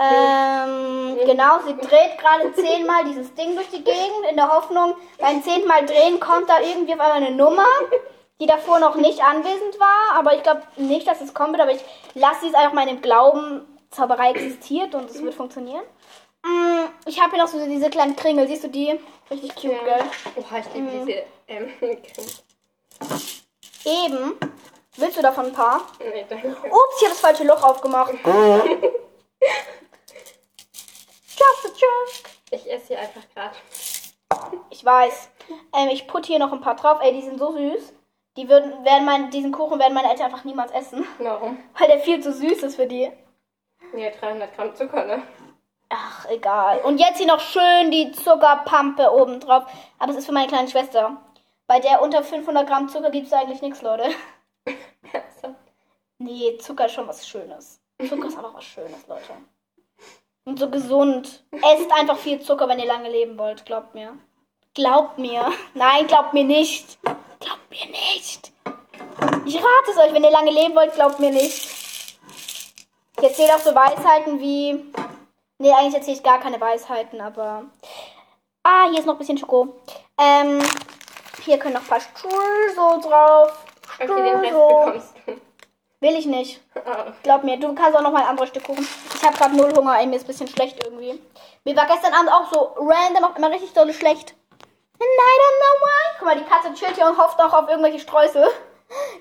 [0.00, 5.42] Ähm, genau, sie dreht gerade zehnmal dieses Ding durch die Gegend in der Hoffnung, beim
[5.42, 7.66] zehnten Mal drehen kommt da irgendwie auf einmal eine Nummer,
[8.40, 10.16] die davor noch nicht anwesend war.
[10.18, 11.84] Aber ich glaube nicht, dass es kommen wird, aber ich
[12.14, 15.82] lasse sie es einfach mal in dem Glauben, Zauberei existiert und es wird funktionieren.
[16.44, 19.00] Mm, Ich habe hier noch so diese kleinen Kringel, siehst du die?
[19.30, 20.04] Richtig cute, gell?
[20.36, 22.28] Oha, ich liebe diese ähm, Creme.
[23.84, 24.38] Eben.
[24.96, 25.80] Willst du davon ein paar?
[26.00, 26.48] Nee, danke.
[26.48, 28.12] Ups, ich habe das falsche Loch aufgemacht.
[31.26, 32.28] Just a joke.
[32.50, 33.56] Ich esse hier einfach gerade.
[34.70, 35.30] Ich weiß.
[35.76, 36.98] Ähm, ich putte hier noch ein paar drauf.
[37.02, 37.94] Ey, die sind so süß.
[38.36, 41.06] Die würden, werden mein, diesen Kuchen werden meine Eltern einfach niemals essen.
[41.18, 41.58] Warum?
[41.78, 43.10] Weil der viel zu süß ist für die.
[43.96, 45.22] Ja, 300 Gramm Zucker, ne?
[45.88, 46.80] Ach, egal.
[46.80, 49.64] Und jetzt hier noch schön die Zuckerpampe oben drauf.
[49.98, 51.16] Aber es ist für meine kleine Schwester.
[51.66, 54.10] Bei der unter 500 Gramm Zucker gibt es eigentlich nichts, Leute.
[56.18, 57.80] Nee, Zucker ist schon was Schönes.
[58.08, 59.34] Zucker ist einfach was Schönes, Leute.
[60.48, 61.44] Und so gesund.
[61.50, 63.66] Esst einfach viel Zucker, wenn ihr lange leben wollt.
[63.66, 64.16] Glaubt mir.
[64.72, 65.52] Glaubt mir.
[65.74, 66.98] Nein, glaubt mir nicht.
[67.02, 68.50] Glaubt mir nicht.
[69.44, 71.68] Ich rate es euch, wenn ihr lange leben wollt, glaubt mir nicht.
[73.18, 74.84] Ich erzähle auch so Weisheiten wie.
[75.58, 77.64] Nee, eigentlich erzähle ich gar keine Weisheiten, aber.
[78.62, 79.74] Ah, hier ist noch ein bisschen Schoko.
[80.16, 80.60] Ähm,
[81.44, 83.52] hier können noch ein paar Stuhl so drauf.
[83.96, 85.32] Okay, den Rest bekommst du.
[86.00, 86.62] Will ich nicht.
[86.86, 87.12] Oh.
[87.22, 88.86] Glaub mir, du kannst auch noch mal ein anderes Stück Kuchen.
[89.20, 91.20] Ich habe gerade null Hunger, ey, mir ist ein bisschen schlecht irgendwie.
[91.64, 94.34] Mir war gestern Abend auch so random auch immer richtig dolle schlecht.
[95.00, 96.16] And I don't know why.
[96.18, 98.48] Guck mal, die Katze chillt hier und hofft noch auf irgendwelche Streusel.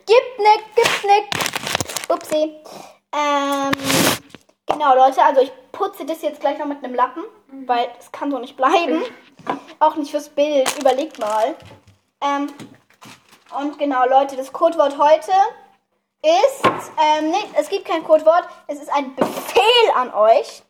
[0.05, 2.09] Gibt nick, gibt nick.
[2.09, 2.61] Upsi.
[3.11, 3.71] Ähm,
[4.67, 7.23] genau, Leute, also ich putze das jetzt gleich noch mit einem Lappen,
[7.65, 9.03] weil es kann so nicht bleiben.
[9.79, 10.77] Auch nicht fürs Bild.
[10.79, 11.55] Überlegt mal.
[12.21, 12.53] Ähm,
[13.59, 15.31] und genau, Leute, das Codewort heute
[16.21, 20.63] ist, ähm, nee, es gibt kein Codewort, es ist ein Befehl an euch.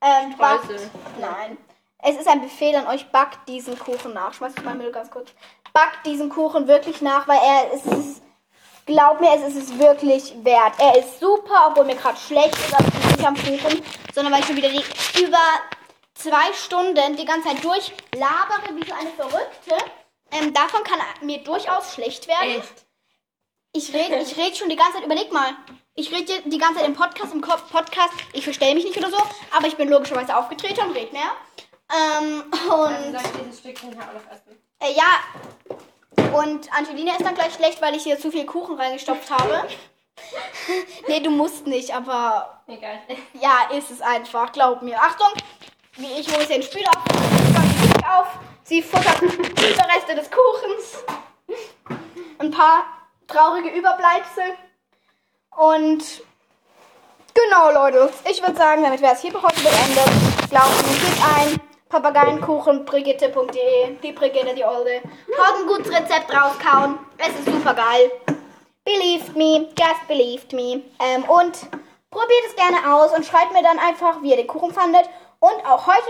[0.00, 0.68] Ähm, backt,
[1.20, 1.58] nein,
[1.98, 4.32] es ist ein Befehl an euch, backt diesen Kuchen nach.
[4.34, 5.30] Schmeiß ich mal Müll ganz kurz.
[5.72, 8.22] Backt diesen Kuchen wirklich nach, weil er es ist,
[8.84, 10.74] glaub mir, es ist es wirklich wert.
[10.78, 13.82] Er ist super, obwohl mir gerade schlecht ist, aber liegt nicht am Kuchen,
[14.14, 14.84] sondern weil ich schon wieder die,
[15.22, 15.38] über
[16.14, 19.74] zwei Stunden die ganze Zeit durchlabere wie so eine Verrückte.
[20.32, 22.60] Ähm, davon kann mir durchaus schlecht werden.
[22.60, 22.85] Echt?
[23.76, 25.50] Ich rede ich red schon die ganze Zeit, überleg mal.
[25.94, 29.10] Ich rede die ganze Zeit im Podcast, im Ko- Podcast, ich verstelle mich nicht oder
[29.10, 29.18] so,
[29.54, 31.30] aber ich bin logischerweise aufgetreten und rede mehr.
[31.92, 34.58] Ähm, und soll ich dieses Stückchen hier auch noch essen?
[34.80, 39.30] äh, ja, und Angelina ist dann gleich schlecht, weil ich hier zu viel Kuchen reingestopft
[39.30, 39.68] habe.
[41.08, 42.98] nee, du musst nicht, aber Egal.
[43.34, 44.98] ja, ist es einfach, glaub mir.
[44.98, 45.28] Achtung,
[45.96, 48.26] wie ich hole den Spiel auf, auf,
[48.64, 51.04] sie futtert Überreste des Kuchens,
[52.38, 52.86] ein paar
[53.26, 54.44] traurige Überbleibsel
[55.56, 56.22] und
[57.34, 60.10] genau, Leute, ich würde sagen, damit wäre es hier für heute beendet.
[60.50, 61.58] Glaubt mir, gebt ein
[61.88, 65.00] papageienkuchenbrigitte.de, die Brigitte, die Olde.
[65.38, 68.10] Haut ein gutes Rezept rauskauen, es ist super geil.
[68.84, 70.82] Believed me, just believed me.
[71.00, 71.58] Ähm, und
[72.10, 75.08] probiert es gerne aus und schreibt mir dann einfach, wie ihr den Kuchen fandet.
[75.40, 76.06] Und auch heute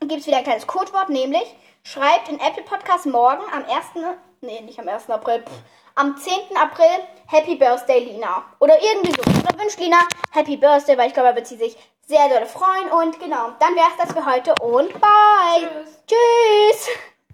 [0.00, 4.06] gibt es wieder ein kleines Codewort, nämlich schreibt in Apple Podcast morgen am 1.
[4.42, 5.10] Nee, nicht am 1.
[5.10, 5.42] April.
[5.42, 5.50] Pff,
[5.94, 6.56] am 10.
[6.56, 8.44] April Happy Birthday Lina.
[8.58, 9.22] Oder irgendwie so.
[9.22, 9.98] Oder wünscht Lina
[10.32, 11.76] Happy Birthday, weil ich glaube, er wird sie sich
[12.06, 12.90] sehr doll freuen.
[12.90, 15.60] Und genau, dann wäre es das für heute und bye.
[15.60, 15.98] Tschüss.
[16.06, 16.88] Tschüss.